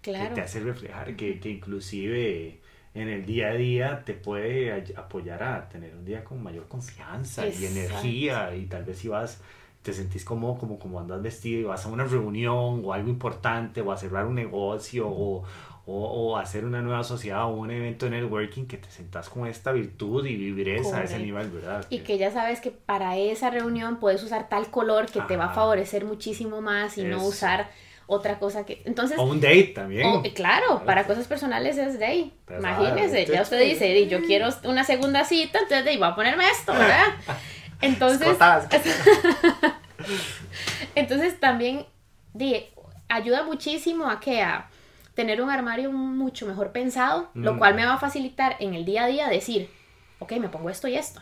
Claro. 0.00 0.28
que 0.28 0.34
te 0.36 0.40
hace 0.40 0.60
reflejar, 0.60 1.16
que, 1.16 1.40
que 1.40 1.50
inclusive 1.50 2.58
en 2.94 3.08
el 3.08 3.26
día 3.26 3.48
a 3.48 3.54
día 3.54 4.04
te 4.04 4.14
puede 4.14 4.72
apoyar 4.96 5.42
a 5.42 5.68
tener 5.68 5.94
un 5.94 6.04
día 6.04 6.24
con 6.24 6.42
mayor 6.42 6.66
confianza 6.68 7.46
y 7.46 7.66
energía 7.66 8.54
y 8.54 8.66
tal 8.66 8.84
vez 8.84 8.98
si 8.98 9.08
vas 9.08 9.40
te 9.82 9.92
sentís 9.92 10.24
como, 10.24 10.58
como, 10.58 10.78
como 10.78 11.00
andas 11.00 11.22
vestido 11.22 11.60
y 11.60 11.64
vas 11.64 11.86
a 11.86 11.88
una 11.88 12.04
reunión 12.04 12.82
o 12.84 12.92
algo 12.92 13.08
importante 13.08 13.80
o 13.80 13.92
a 13.92 13.96
cerrar 13.96 14.26
un 14.26 14.34
negocio 14.34 15.08
o, 15.08 15.44
o, 15.90 16.04
o 16.04 16.36
hacer 16.36 16.66
una 16.66 16.82
nueva 16.82 17.02
sociedad 17.02 17.44
o 17.44 17.48
un 17.48 17.70
evento 17.70 18.04
de 18.04 18.10
networking 18.20 18.66
que 18.66 18.76
te 18.76 18.90
sentás 18.90 19.30
con 19.30 19.46
esta 19.46 19.72
virtud 19.72 20.26
y 20.26 20.36
vivireza 20.36 20.98
a 20.98 21.04
ese 21.04 21.14
Correcto. 21.14 21.18
nivel, 21.24 21.50
¿verdad? 21.50 21.86
Y 21.88 22.00
que 22.00 22.18
ya 22.18 22.30
sabes 22.30 22.60
que 22.60 22.70
para 22.70 23.16
esa 23.16 23.48
reunión 23.48 23.96
puedes 23.98 24.22
usar 24.22 24.50
tal 24.50 24.70
color 24.70 25.06
que 25.10 25.22
te 25.22 25.38
va 25.38 25.46
a 25.46 25.54
favorecer 25.54 26.04
muchísimo 26.04 26.60
más 26.60 26.98
y 26.98 27.04
no 27.04 27.24
usar 27.24 27.70
otra 28.06 28.38
cosa 28.38 28.66
que... 28.66 28.82
Entonces, 28.84 29.18
O 29.18 29.22
un 29.24 29.40
date 29.40 29.72
también. 29.74 30.06
o- 30.06 30.22
eh, 30.24 30.34
claro, 30.34 30.82
para 30.84 31.06
cosas 31.06 31.26
personales 31.26 31.78
es 31.78 31.98
de 31.98 32.04
ahí. 32.04 32.34
Pues, 32.44 32.58
Imagínese, 32.58 33.24
ah, 33.26 33.32
ya 33.32 33.42
usted 33.42 33.60
dice, 33.62 33.86
"Di, 33.94 34.08
yo 34.08 34.22
quiero 34.22 34.48
una 34.64 34.84
segunda 34.84 35.24
cita, 35.24 35.58
entonces 35.58 35.84
de 35.86 35.96
voy 35.96 36.08
a 36.08 36.14
ponerme 36.14 36.48
esto, 36.50 36.72
¿verdad? 36.72 37.04
Entonces, 37.80 38.28
entonces 40.94 41.38
también 41.40 41.86
di, 42.34 42.66
ayuda 43.08 43.44
muchísimo 43.44 44.08
a 44.08 44.20
que 44.20 44.42
a 44.42 44.68
tener 45.18 45.42
un 45.42 45.50
armario 45.50 45.90
mucho 45.90 46.46
mejor 46.46 46.70
pensado, 46.70 47.28
lo 47.34 47.54
Mm. 47.54 47.58
cual 47.58 47.74
me 47.74 47.84
va 47.84 47.94
a 47.94 47.98
facilitar 47.98 48.54
en 48.60 48.74
el 48.74 48.84
día 48.84 49.02
a 49.02 49.06
día 49.08 49.28
decir, 49.28 49.68
ok, 50.20 50.30
me 50.34 50.48
pongo 50.48 50.70
esto 50.70 50.86
y 50.86 50.94
esto. 50.94 51.20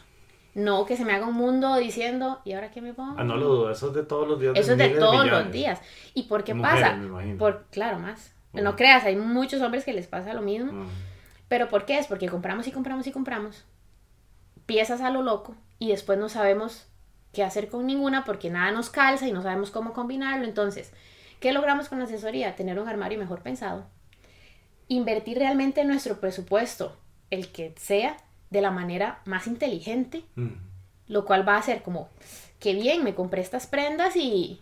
No 0.55 0.85
que 0.85 0.99
se 0.99 1.07
me 1.07 1.15
haga 1.15 1.25
un 1.27 1.35
mundo 1.35 1.75
diciendo, 1.77 2.41
¿y 2.45 2.53
ahora 2.53 2.71
qué 2.71 2.83
me 2.83 2.93
pongo? 2.93 3.15
Ah, 3.19 3.25
no 3.25 3.37
lo 3.39 3.47
dudo, 3.49 3.71
eso 3.71 3.87
es 3.89 3.95
de 3.95 4.03
todos 4.03 4.29
los 4.29 4.39
días. 4.39 4.53
Eso 4.55 4.73
es 4.73 4.79
de 4.79 4.91
todos 4.91 5.13
millones. 5.25 5.45
los 5.45 5.51
días. 5.53 5.81
¿Y 6.13 6.25
por 6.25 6.45
qué 6.45 6.53
Mujeres, 6.53 6.83
pasa? 6.83 6.97
me. 6.97 7.37
Por, 7.37 7.65
claro, 7.71 7.99
más. 7.99 8.35
No 8.53 8.77
creas, 8.77 9.05
hay 9.05 9.17
muchos 9.17 9.63
hombres 9.63 9.85
que 9.87 9.95
les 9.95 10.07
pasa 10.07 10.35
lo 10.35 10.43
mismo. 10.43 10.87
Pero 11.49 11.69
¿por 11.71 11.87
qué 11.87 11.99
es? 11.99 12.07
Porque 12.07 12.29
compramos 12.29 12.67
y 12.67 12.73
compramos 12.73 13.07
y 13.07 13.13
compramos 13.13 13.65
piezas 14.67 15.01
a 15.01 15.09
lo 15.11 15.23
loco 15.23 15.55
y 15.79 15.89
después 15.89 16.19
no 16.19 16.29
sabemos 16.29 16.87
qué 17.33 17.43
hacer 17.45 17.69
con 17.69 17.87
ninguna 17.87 18.25
porque 18.25 18.51
nada 18.51 18.71
nos 18.73 18.91
calza 18.91 19.27
y 19.27 19.33
no 19.33 19.43
sabemos 19.43 19.71
cómo 19.71 19.93
combinarlo. 19.95 20.45
Entonces, 20.45 20.93
¿qué 21.41 21.53
logramos 21.53 21.89
con 21.89 21.99
la 21.99 22.05
asesoría? 22.05 22.57
Tener 22.57 22.79
un 22.79 22.89
armario 22.89 23.19
mejor 23.19 23.43
pensado. 23.43 23.87
Invertir 24.89 25.39
realmente 25.39 25.81
en 25.81 25.89
nuestro 25.89 26.21
presupuesto, 26.21 26.97
el 27.31 27.49
que 27.49 27.75
sea, 27.77 28.17
de 28.51 28.61
la 28.61 28.71
manera 28.71 29.21
más 29.25 29.47
inteligente, 29.47 30.23
Mm. 30.37 30.55
lo 31.09 31.25
cual 31.25 31.47
va 31.47 31.57
a 31.57 31.63
ser 31.63 31.83
como, 31.83 32.09
qué 32.61 32.75
bien, 32.75 33.03
me 33.03 33.15
compré 33.15 33.41
estas 33.43 33.67
prendas 33.67 34.15
y, 34.17 34.61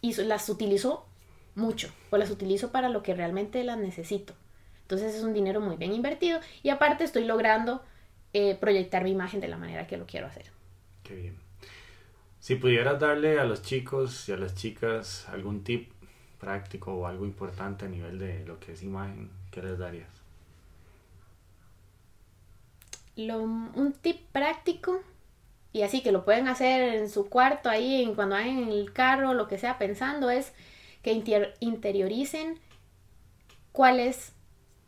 y 0.00 0.14
las 0.24 0.48
utilizo 0.48 1.06
mucho 1.54 1.92
o 2.10 2.16
las 2.16 2.30
utilizo 2.30 2.70
para 2.72 2.88
lo 2.88 3.02
que 3.02 3.14
realmente 3.14 3.62
las 3.64 3.78
necesito. 3.78 4.34
Entonces 4.82 5.14
es 5.14 5.22
un 5.22 5.34
dinero 5.34 5.60
muy 5.60 5.76
bien 5.76 5.92
invertido 5.92 6.40
y 6.62 6.70
aparte 6.70 7.04
estoy 7.04 7.24
logrando 7.24 7.82
eh, 8.32 8.56
proyectar 8.56 9.04
mi 9.04 9.10
imagen 9.10 9.40
de 9.40 9.48
la 9.48 9.56
manera 9.56 9.86
que 9.86 9.96
lo 9.96 10.06
quiero 10.06 10.26
hacer. 10.26 10.50
Qué 11.02 11.14
bien. 11.14 11.36
Si 12.48 12.54
pudieras 12.54 12.98
darle 12.98 13.38
a 13.38 13.44
los 13.44 13.60
chicos 13.60 14.26
y 14.26 14.32
a 14.32 14.38
las 14.38 14.54
chicas 14.54 15.28
algún 15.28 15.64
tip 15.64 15.92
práctico 16.40 16.94
o 16.94 17.06
algo 17.06 17.26
importante 17.26 17.84
a 17.84 17.88
nivel 17.90 18.18
de 18.18 18.42
lo 18.46 18.58
que 18.58 18.72
es 18.72 18.82
imagen, 18.82 19.28
¿qué 19.50 19.62
les 19.62 19.76
darías? 19.78 20.08
Lo- 23.16 23.42
un 23.42 23.92
tip 24.00 24.22
práctico 24.32 25.02
y 25.74 25.82
así 25.82 26.00
que 26.02 26.10
lo 26.10 26.24
pueden 26.24 26.48
hacer 26.48 26.94
en 26.94 27.10
su 27.10 27.28
cuarto, 27.28 27.68
ahí 27.68 28.02
en, 28.02 28.14
cuando 28.14 28.36
van 28.36 28.46
en 28.48 28.68
el 28.70 28.94
carro, 28.94 29.34
lo 29.34 29.46
que 29.46 29.58
sea, 29.58 29.76
pensando 29.76 30.30
es 30.30 30.54
que 31.02 31.12
inter- 31.12 31.54
interioricen 31.60 32.58
cuál 33.72 34.00
es 34.00 34.32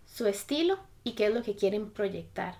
su 0.06 0.26
estilo 0.26 0.78
y 1.04 1.12
qué 1.12 1.26
es 1.26 1.34
lo 1.34 1.42
que 1.42 1.56
quieren 1.56 1.90
proyectar 1.90 2.54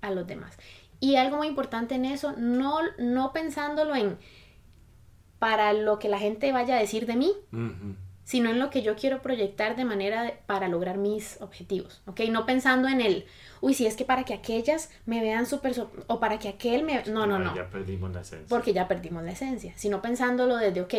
a 0.00 0.10
los 0.10 0.26
demás. 0.26 0.56
Y 1.04 1.16
algo 1.16 1.36
muy 1.36 1.48
importante 1.48 1.94
en 1.96 2.04
eso, 2.06 2.32
no, 2.38 2.78
no 2.98 3.32
pensándolo 3.32 3.94
en 3.94 4.16
para 5.38 5.72
lo 5.72 5.98
que 5.98 6.08
la 6.08 6.18
gente 6.18 6.50
vaya 6.52 6.76
a 6.76 6.80
decir 6.80 7.06
de 7.06 7.16
mí, 7.16 7.32
sino 8.22 8.48
en 8.48 8.58
lo 8.58 8.70
que 8.70 8.80
yo 8.80 8.96
quiero 8.96 9.20
proyectar 9.20 9.76
de 9.76 9.84
manera 9.84 10.22
de- 10.22 10.38
para 10.46 10.68
lograr 10.68 10.96
mis 10.96 11.38
objetivos, 11.42 12.00
¿ok? 12.06 12.20
No 12.30 12.46
pensando 12.46 12.88
en 12.88 13.02
el, 13.02 13.26
uy, 13.60 13.74
si 13.74 13.86
es 13.86 13.96
que 13.96 14.06
para 14.06 14.24
que 14.24 14.32
aquellas 14.32 14.90
me 15.04 15.20
vean 15.20 15.44
súper, 15.44 15.74
so- 15.74 15.90
o 16.06 16.20
para 16.20 16.38
que 16.38 16.48
aquel 16.48 16.84
me... 16.84 17.02
No, 17.04 17.26
no, 17.26 17.36
Ay, 17.36 17.44
no, 17.44 17.54
Ya 17.56 17.68
perdimos 17.68 18.14
la 18.14 18.22
esencia. 18.22 18.46
porque 18.48 18.72
ya 18.72 18.88
perdimos 18.88 19.22
la 19.24 19.32
esencia, 19.32 19.74
sino 19.76 20.00
pensándolo 20.00 20.56
desde, 20.56 20.80
ok, 20.80 20.94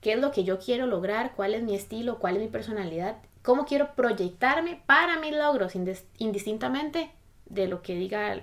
¿qué 0.00 0.12
es 0.14 0.18
lo 0.18 0.32
que 0.32 0.42
yo 0.42 0.58
quiero 0.58 0.86
lograr? 0.88 1.34
¿Cuál 1.36 1.54
es 1.54 1.62
mi 1.62 1.76
estilo? 1.76 2.18
¿Cuál 2.18 2.36
es 2.38 2.42
mi 2.42 2.48
personalidad? 2.48 3.18
¿Cómo 3.42 3.66
quiero 3.66 3.94
proyectarme 3.94 4.82
para 4.86 5.20
mis 5.20 5.36
logros, 5.36 5.76
indis- 5.76 6.02
indistintamente 6.18 7.12
de 7.46 7.68
lo 7.68 7.82
que 7.82 7.94
diga 7.94 8.42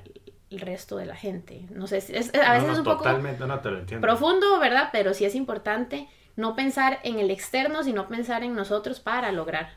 el, 0.52 0.60
resto 0.60 0.98
de 0.98 1.06
la 1.06 1.16
gente? 1.16 1.66
No 1.72 1.88
sé, 1.88 2.02
si- 2.02 2.16
es- 2.16 2.34
a 2.36 2.52
veces 2.54 2.62
No, 2.62 2.68
no, 2.68 2.74
es 2.74 2.80
un 2.80 2.84
poco 2.86 2.98
Totalmente, 2.98 3.46
no 3.48 3.60
te 3.60 3.72
lo 3.72 3.80
entiendo. 3.80 4.06
profundo, 4.06 4.60
¿verdad? 4.60 4.90
Pero 4.92 5.14
sí 5.14 5.26
es 5.26 5.34
importante 5.36 6.08
no 6.36 6.56
pensar 6.56 7.00
en 7.04 7.20
el 7.20 7.32
externo, 7.32 7.84
sino 7.84 8.08
pensar 8.08 8.44
en 8.44 8.56
nosotros 8.56 9.00
para 9.00 9.32
lograr. 9.32 9.74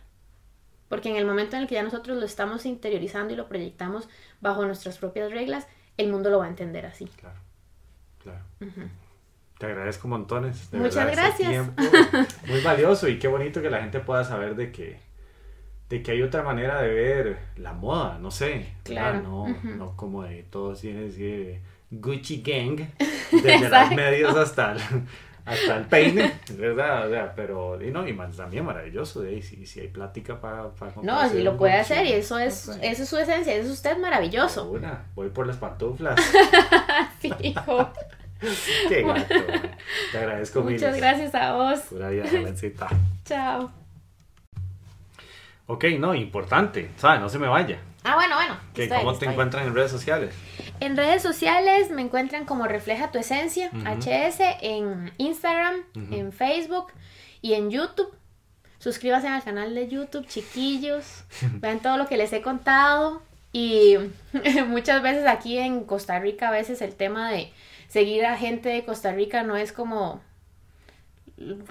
Porque 0.89 1.09
en 1.11 1.17
el 1.17 1.25
momento 1.27 1.57
en 1.57 1.63
el 1.63 1.69
que 1.69 1.75
ya 1.77 1.83
nosotros 1.83 2.17
lo 2.19 2.25
estamos 2.27 2.67
interiorizando 2.67 3.33
y 3.33 3.37
lo 3.37 3.49
proyectamos 3.49 4.09
bajo 4.41 4.65
nuestras 4.65 4.99
propias 4.99 5.31
reglas, 5.33 5.67
el 5.97 6.11
mundo 6.11 6.31
lo 6.31 6.39
va 6.39 6.45
a 6.45 6.49
entender 6.49 6.87
así. 6.87 7.07
Claro, 7.21 7.39
claro. 8.23 8.41
Te 9.59 9.67
agradezco 9.67 10.09
montones. 10.09 10.71
de 10.71 10.79
Muchas 10.79 11.07
verdad, 11.07 11.29
este 11.29 11.45
gracias. 11.45 11.75
tiempo. 11.77 11.83
Muy 12.49 12.61
valioso 12.61 13.09
y 13.09 13.19
qué 13.19 13.29
bonito 13.29 13.63
que 13.63 13.71
la 13.71 13.81
gente 13.81 14.01
pueda 14.01 14.25
saber 14.25 14.57
de 14.57 14.71
que, 14.73 14.99
de 15.95 16.03
que 16.03 16.11
hay 16.11 16.23
otra 16.23 16.43
manera 16.43 16.83
de 16.83 16.89
ver 16.93 17.39
la 17.57 17.73
moda, 17.73 18.19
no 18.21 18.31
sé. 18.33 18.67
Claro, 18.83 19.23
No, 19.23 19.57
no 19.63 19.97
como 19.97 20.25
de 20.25 20.43
todos 20.43 20.81
tienes 20.81 21.15
que 21.15 21.61
Gucci 21.91 22.43
Gang, 22.43 22.81
desde 23.31 23.55
Exacto. 23.55 23.95
medios 23.95 24.37
hasta, 24.37 24.73
el- 24.73 24.81
hasta 25.45 25.77
el 25.77 25.85
peine, 25.85 26.33
¿verdad? 26.59 27.07
O 27.07 27.11
sea, 27.11 27.33
pero, 27.37 27.81
y 27.81 27.93
no, 27.93 28.09
y 28.09 28.13
más 28.13 28.37
también 28.37 28.65
maravilloso, 28.65 29.21
de 29.23 29.31
ahí, 29.31 29.43
si, 29.43 29.67
si 29.67 29.81
hay 29.81 29.89
plática 29.89 30.41
para... 30.41 30.71
para 30.71 30.93
no, 31.03 31.29
si 31.29 31.43
lo 31.43 31.57
puede 31.57 31.75
hacer, 31.75 32.05
y 32.07 32.13
eso 32.13 32.39
es, 32.41 32.69
eso 32.83 33.03
es 33.05 33.09
su 33.09 33.17
esencia, 33.19 33.55
eso 33.55 33.67
es 33.69 33.73
usted 33.75 33.97
maravilloso. 33.99 34.69
Una, 34.71 35.05
voy 35.15 35.29
por 35.29 35.47
las 35.47 35.59
pantuflas. 35.59 36.21
Fijo. 37.21 37.93
Qué 38.89 39.03
gato, 39.03 39.35
te 40.11 40.19
agradezco 40.19 40.63
Muchas 40.63 40.97
gracias 40.97 41.35
a 41.35 41.55
vos. 41.55 41.81
Pura 41.89 42.09
vida, 42.11 42.25
Chao. 43.25 43.71
Ok, 45.67 45.85
no, 45.99 46.15
importante, 46.15 46.91
¿sabes? 46.97 47.21
No 47.21 47.29
se 47.29 47.39
me 47.39 47.49
vaya. 47.49 47.79
Ah, 48.05 48.17
bueno, 48.17 48.37
bueno. 48.37 48.59
¿Cómo 48.99 49.17
te 49.17 49.25
encuentran 49.25 49.67
en 49.67 49.75
redes 49.75 49.91
sociales? 49.91 50.35
En 50.81 50.95
redes 50.95 51.23
sociales 51.23 51.91
me 51.91 52.03
encuentran 52.03 52.45
como 52.45 52.67
Refleja 52.67 53.11
tu 53.11 53.19
Esencia, 53.19 53.71
HS, 53.71 54.41
en 54.61 55.11
Instagram, 55.17 55.77
en 55.95 56.33
Facebook 56.33 56.93
y 57.41 57.55
en 57.55 57.71
YouTube. 57.71 58.15
Suscríbanse 58.79 59.29
al 59.29 59.43
canal 59.43 59.75
de 59.75 59.89
YouTube, 59.89 60.27
chiquillos. 60.27 61.25
Vean 61.61 61.81
todo 61.81 61.97
lo 61.97 62.07
que 62.07 62.19
les 62.19 62.31
he 62.35 62.43
contado. 62.43 63.23
Y 63.51 63.97
muchas 64.69 65.01
veces 65.03 65.27
aquí 65.27 65.57
en 65.57 65.85
Costa 65.85 66.19
Rica, 66.19 66.49
a 66.49 66.53
veces 66.53 66.83
el 66.83 66.95
tema 66.95 67.31
de 67.31 67.51
seguir 67.89 68.27
a 68.27 68.37
gente 68.37 68.69
de 68.69 68.85
Costa 68.85 69.13
Rica 69.13 69.45
no 69.45 69.57
es 69.57 69.73
como, 69.73 70.21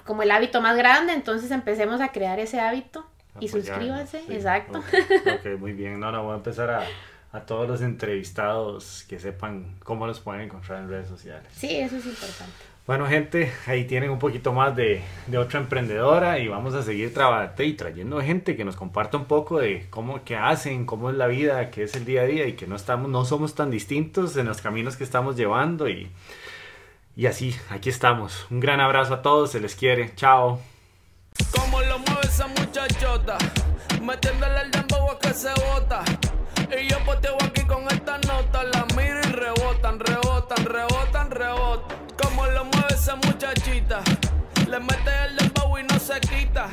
como 0.04 0.24
el 0.24 0.32
hábito 0.32 0.60
más 0.60 0.76
grande. 0.76 1.12
Entonces 1.12 1.52
empecemos 1.52 2.00
a 2.00 2.08
crear 2.08 2.40
ese 2.40 2.58
hábito 2.58 3.06
y 3.40 3.48
suscríbanse, 3.48 4.22
exacto. 4.28 4.78
ok, 4.78 5.58
muy 5.58 5.72
bien. 5.72 5.98
No, 6.00 6.12
no, 6.12 6.22
voy 6.22 6.34
a 6.34 6.36
empezar 6.36 6.70
a, 6.70 6.86
a, 7.32 7.40
todos 7.40 7.68
los 7.68 7.80
entrevistados 7.82 9.04
que 9.08 9.18
sepan 9.18 9.76
cómo 9.82 10.06
los 10.06 10.20
pueden 10.20 10.42
encontrar 10.42 10.82
en 10.82 10.88
redes 10.88 11.08
sociales. 11.08 11.48
Sí, 11.52 11.76
eso 11.76 11.96
es 11.96 12.06
importante. 12.06 12.74
Bueno, 12.86 13.06
gente, 13.06 13.50
ahí 13.66 13.86
tienen 13.86 14.10
un 14.10 14.18
poquito 14.18 14.52
más 14.52 14.76
de, 14.76 15.02
de 15.26 15.38
otra 15.38 15.58
emprendedora 15.58 16.38
y 16.38 16.48
vamos 16.48 16.74
a 16.74 16.82
seguir 16.82 17.14
trabajando 17.14 17.62
y 17.62 17.72
trayendo 17.72 18.20
gente 18.20 18.56
que 18.56 18.64
nos 18.64 18.76
comparta 18.76 19.16
un 19.16 19.24
poco 19.24 19.58
de 19.58 19.86
cómo, 19.88 20.22
qué 20.22 20.36
hacen, 20.36 20.84
cómo 20.84 21.08
es 21.08 21.16
la 21.16 21.26
vida, 21.26 21.70
qué 21.70 21.84
es 21.84 21.96
el 21.96 22.04
día 22.04 22.22
a 22.22 22.26
día 22.26 22.46
y 22.46 22.52
que 22.52 22.66
no, 22.66 22.76
estamos, 22.76 23.08
no 23.08 23.24
somos 23.24 23.54
tan 23.54 23.70
distintos 23.70 24.36
en 24.36 24.44
los 24.46 24.60
caminos 24.60 24.98
que 24.98 25.04
estamos 25.04 25.34
llevando 25.34 25.88
y, 25.88 26.10
y 27.16 27.24
así, 27.24 27.56
aquí 27.70 27.88
estamos. 27.88 28.46
Un 28.50 28.60
gran 28.60 28.80
abrazo 28.80 29.14
a 29.14 29.22
todos, 29.22 29.52
se 29.52 29.60
les 29.60 29.74
quiere, 29.74 30.14
chao. 30.14 30.60
Metiéndole 34.02 34.60
el 34.60 34.70
dembow 34.70 35.18
que 35.18 35.32
se 35.32 35.48
bota. 35.54 36.02
Y 36.78 36.88
yo 36.88 36.98
poteo 37.06 37.36
aquí 37.42 37.62
con 37.62 37.86
esta 37.88 38.18
nota, 38.18 38.64
la 38.64 38.84
miro 38.94 39.18
y 39.20 39.32
rebotan, 39.32 39.98
rebotan, 39.98 40.64
rebotan, 40.66 41.30
rebotan. 41.30 41.98
Como 42.20 42.46
lo 42.46 42.64
mueve 42.66 42.94
esa 42.94 43.16
muchachita, 43.16 44.02
le 44.68 44.78
mete 44.78 45.24
el 45.26 45.36
dembow 45.36 45.78
y 45.78 45.84
no 45.84 45.98
se 45.98 46.20
quita. 46.20 46.68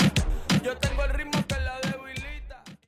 Yo 0.62 0.76
tengo 0.78 1.04
el 1.04 1.12
ritmo 1.12 1.31